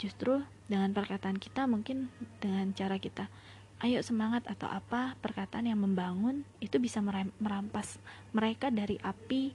Justru 0.02 0.42
dengan 0.66 0.90
perkataan 0.98 1.38
kita 1.38 1.70
mungkin 1.70 2.10
dengan 2.42 2.74
cara 2.74 2.98
kita 2.98 3.30
ayo 3.82 4.02
semangat 4.06 4.46
atau 4.46 4.70
apa 4.70 5.18
perkataan 5.22 5.66
yang 5.66 5.82
membangun 5.82 6.46
itu 6.62 6.78
bisa 6.78 7.02
merampas 7.42 7.98
mereka 8.30 8.70
dari 8.70 9.02
api 9.02 9.54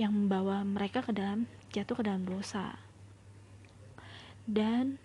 yang 0.00 0.16
membawa 0.16 0.64
mereka 0.64 1.04
ke 1.04 1.12
dalam 1.12 1.44
jatuh 1.76 2.00
ke 2.00 2.02
dalam 2.08 2.24
dosa. 2.24 2.80
Dan 4.48 4.96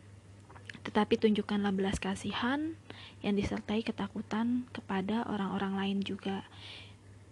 tetapi 0.88 1.19
tunjukkanlah 1.19 1.75
belas 1.75 1.99
kasihan 1.99 2.79
yang 3.19 3.36
disertai 3.36 3.84
ketakutan 3.84 4.63
kepada 4.71 5.27
orang-orang 5.27 5.75
lain 5.75 5.99
juga. 5.99 6.47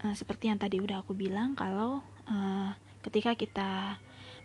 Uh, 0.04 0.12
seperti 0.12 0.52
yang 0.52 0.60
tadi 0.60 0.84
udah 0.84 1.00
aku 1.00 1.16
bilang 1.16 1.56
kalau 1.56 2.04
uh, 2.28 2.76
ketika 3.08 3.38
kita 3.40 4.02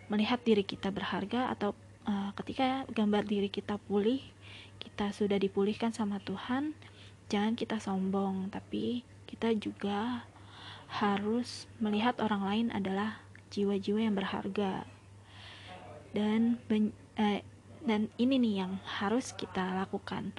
melihat 0.07 0.39
diri 0.45 0.63
kita 0.63 0.87
berharga 0.93 1.51
atau 1.51 1.75
uh, 2.07 2.31
ketika 2.39 2.87
gambar 2.93 3.27
diri 3.27 3.51
kita 3.51 3.75
pulih, 3.89 4.23
kita 4.79 5.11
sudah 5.11 5.35
dipulihkan 5.35 5.91
sama 5.91 6.23
Tuhan, 6.23 6.71
jangan 7.27 7.57
kita 7.59 7.81
sombong, 7.81 8.47
tapi 8.53 9.03
kita 9.27 9.51
juga 9.57 10.23
harus 10.89 11.69
melihat 11.77 12.17
orang 12.17 12.43
lain 12.43 12.67
adalah 12.73 13.21
jiwa-jiwa 13.53 14.09
yang 14.09 14.15
berharga. 14.17 14.85
Dan 16.09 16.57
ben, 16.65 16.89
eh, 17.21 17.45
dan 17.85 18.09
ini 18.17 18.41
nih 18.41 18.55
yang 18.65 18.73
harus 19.01 19.31
kita 19.37 19.77
lakukan. 19.85 20.33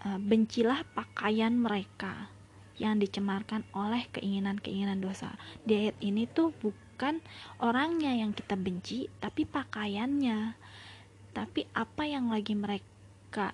Uh, 0.00 0.16
bencilah 0.16 0.80
pakaian 0.96 1.52
mereka 1.52 2.32
yang 2.80 2.96
dicemarkan 2.96 3.68
oleh 3.76 4.08
keinginan-keinginan 4.08 4.96
dosa. 4.96 5.36
Di 5.60 5.76
ayat 5.76 5.96
ini 6.00 6.24
tuh 6.24 6.56
bukan 6.56 7.20
orangnya 7.60 8.16
yang 8.16 8.32
kita 8.32 8.56
benci 8.56 9.12
tapi 9.20 9.44
pakaiannya. 9.44 10.56
Tapi 11.36 11.68
apa 11.76 12.08
yang 12.08 12.32
lagi 12.32 12.56
mereka 12.56 13.52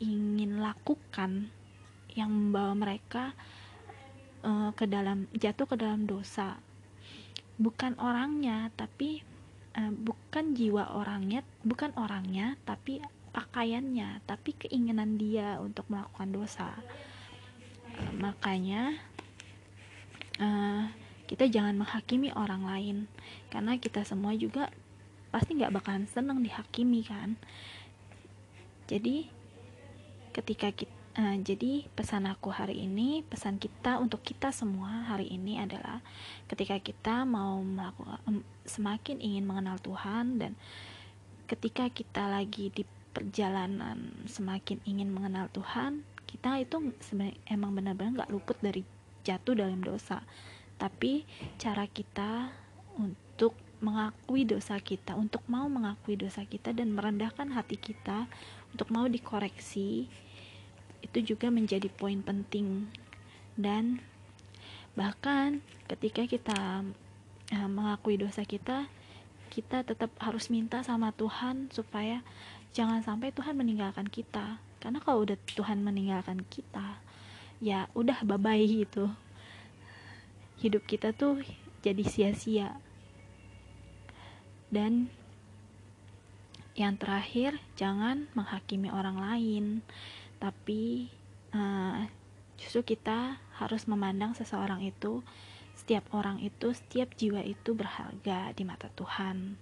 ingin 0.00 0.64
lakukan 0.64 1.52
yang 2.16 2.32
membawa 2.32 2.72
mereka 2.72 3.36
uh, 4.44 4.70
ke 4.74 4.84
dalam 4.86 5.26
jatuh 5.34 5.66
ke 5.66 5.76
dalam 5.78 6.04
dosa. 6.04 6.58
Bukan 7.58 7.98
orangnya 7.98 8.70
tapi 8.74 9.22
uh, 9.78 9.92
bukan 9.94 10.54
jiwa 10.54 10.98
orangnya 10.98 11.46
bukan 11.62 11.94
orangnya 11.94 12.58
tapi 12.66 13.00
pakaiannya 13.32 14.20
tapi 14.28 14.52
keinginan 14.58 15.16
dia 15.16 15.58
untuk 15.58 15.86
melakukan 15.88 16.30
dosa. 16.30 16.70
Uh, 17.96 18.12
makanya 18.18 18.98
uh, 20.42 20.90
kita 21.30 21.48
jangan 21.48 21.80
menghakimi 21.80 22.28
orang 22.36 22.66
lain. 22.68 22.96
Karena 23.48 23.80
kita 23.80 24.04
semua 24.04 24.36
juga 24.36 24.68
pasti 25.32 25.56
nggak 25.56 25.72
bakalan 25.72 26.04
seneng 26.04 26.44
dihakimi 26.44 27.00
kan. 27.08 27.40
Jadi 28.84 29.32
ketika 30.36 30.68
kita 30.72 31.01
uh, 31.18 31.36
jadi 31.40 31.86
pesan 31.96 32.28
aku 32.30 32.52
hari 32.52 32.84
ini 32.84 33.26
pesan 33.26 33.58
kita 33.58 33.98
untuk 33.98 34.22
kita 34.22 34.54
semua 34.54 35.08
hari 35.10 35.28
ini 35.28 35.58
adalah 35.58 36.00
ketika 36.48 36.78
kita 36.78 37.24
mau 37.28 37.60
melakukan 37.60 38.44
semakin 38.64 39.18
ingin 39.18 39.44
mengenal 39.44 39.80
Tuhan 39.80 40.38
dan 40.40 40.52
ketika 41.48 41.88
kita 41.92 42.28
lagi 42.28 42.72
di 42.72 42.86
perjalanan 43.12 44.24
semakin 44.24 44.80
ingin 44.88 45.12
mengenal 45.12 45.52
Tuhan 45.52 46.00
kita 46.32 46.64
itu 46.64 46.96
emang 47.44 47.76
benar-benar 47.76 48.24
nggak 48.24 48.32
luput 48.32 48.56
dari 48.64 48.80
jatuh 49.20 49.52
dalam 49.52 49.84
dosa. 49.84 50.24
Tapi 50.80 51.28
cara 51.60 51.84
kita 51.86 52.50
untuk 52.96 53.54
mengakui 53.84 54.48
dosa 54.48 54.78
kita, 54.80 55.12
untuk 55.18 55.44
mau 55.50 55.68
mengakui 55.68 56.16
dosa 56.16 56.46
kita 56.46 56.72
dan 56.72 56.94
merendahkan 56.96 57.50
hati 57.52 57.76
kita 57.76 58.30
untuk 58.72 58.88
mau 58.88 59.04
dikoreksi 59.10 60.08
itu 61.02 61.34
juga 61.34 61.50
menjadi 61.50 61.90
poin 61.92 62.22
penting. 62.22 62.88
Dan 63.58 64.00
bahkan 64.96 65.60
ketika 65.90 66.24
kita 66.24 66.86
uh, 67.52 67.68
mengakui 67.68 68.16
dosa 68.16 68.46
kita 68.46 68.88
kita 69.52 69.84
tetap 69.84 70.08
harus 70.16 70.48
minta 70.48 70.80
sama 70.80 71.12
Tuhan 71.12 71.68
supaya 71.68 72.24
jangan 72.72 73.04
sampai 73.04 73.36
Tuhan 73.36 73.52
meninggalkan 73.52 74.08
kita. 74.08 74.56
Karena 74.80 74.98
kalau 75.04 75.28
udah 75.28 75.36
Tuhan 75.52 75.84
meninggalkan 75.84 76.40
kita 76.48 76.96
ya 77.62 77.86
udah 77.92 78.24
bye-bye 78.26 78.64
gitu. 78.64 79.12
Hidup 80.58 80.82
kita 80.88 81.12
tuh 81.12 81.44
jadi 81.84 82.02
sia-sia. 82.02 82.80
Dan 84.72 85.12
yang 86.72 86.96
terakhir, 86.96 87.60
jangan 87.76 88.32
menghakimi 88.32 88.88
orang 88.88 89.20
lain, 89.20 89.64
tapi 90.42 91.06
uh, 91.54 92.02
justru 92.58 92.98
kita 92.98 93.38
harus 93.62 93.86
memandang 93.86 94.34
seseorang 94.34 94.82
itu, 94.82 95.22
setiap 95.78 96.10
orang 96.10 96.42
itu, 96.42 96.74
setiap 96.74 97.14
jiwa 97.14 97.46
itu 97.46 97.78
berharga 97.78 98.50
di 98.50 98.66
mata 98.66 98.90
Tuhan. 98.98 99.54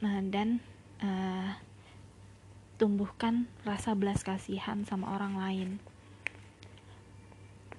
Nah, 0.00 0.20
dan 0.32 0.64
uh, 1.04 1.60
tumbuhkan 2.80 3.44
rasa 3.68 3.92
belas 3.92 4.24
kasihan 4.24 4.88
sama 4.88 5.12
orang 5.12 5.36
lain. 5.36 5.70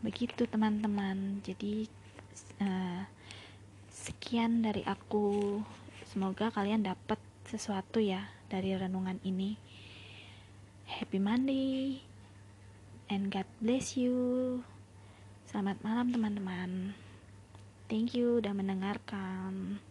Begitu 0.05 0.45
teman-teman. 0.45 1.41
Jadi 1.41 1.89
uh, 2.61 3.09
Sekian 3.95 4.61
dari 4.61 4.85
aku. 4.85 5.57
Semoga 6.05 6.53
kalian 6.53 6.85
dapat 6.85 7.17
sesuatu 7.49 7.97
ya 7.97 8.29
dari 8.53 8.69
renungan 8.77 9.17
ini. 9.25 9.57
Happy 10.85 11.17
Monday 11.17 12.05
and 13.09 13.33
God 13.33 13.49
bless 13.57 13.97
you. 13.97 14.61
Selamat 15.49 15.81
malam 15.81 16.13
teman-teman. 16.13 16.93
Thank 17.89 18.13
you 18.13 18.37
udah 18.37 18.53
mendengarkan. 18.53 19.81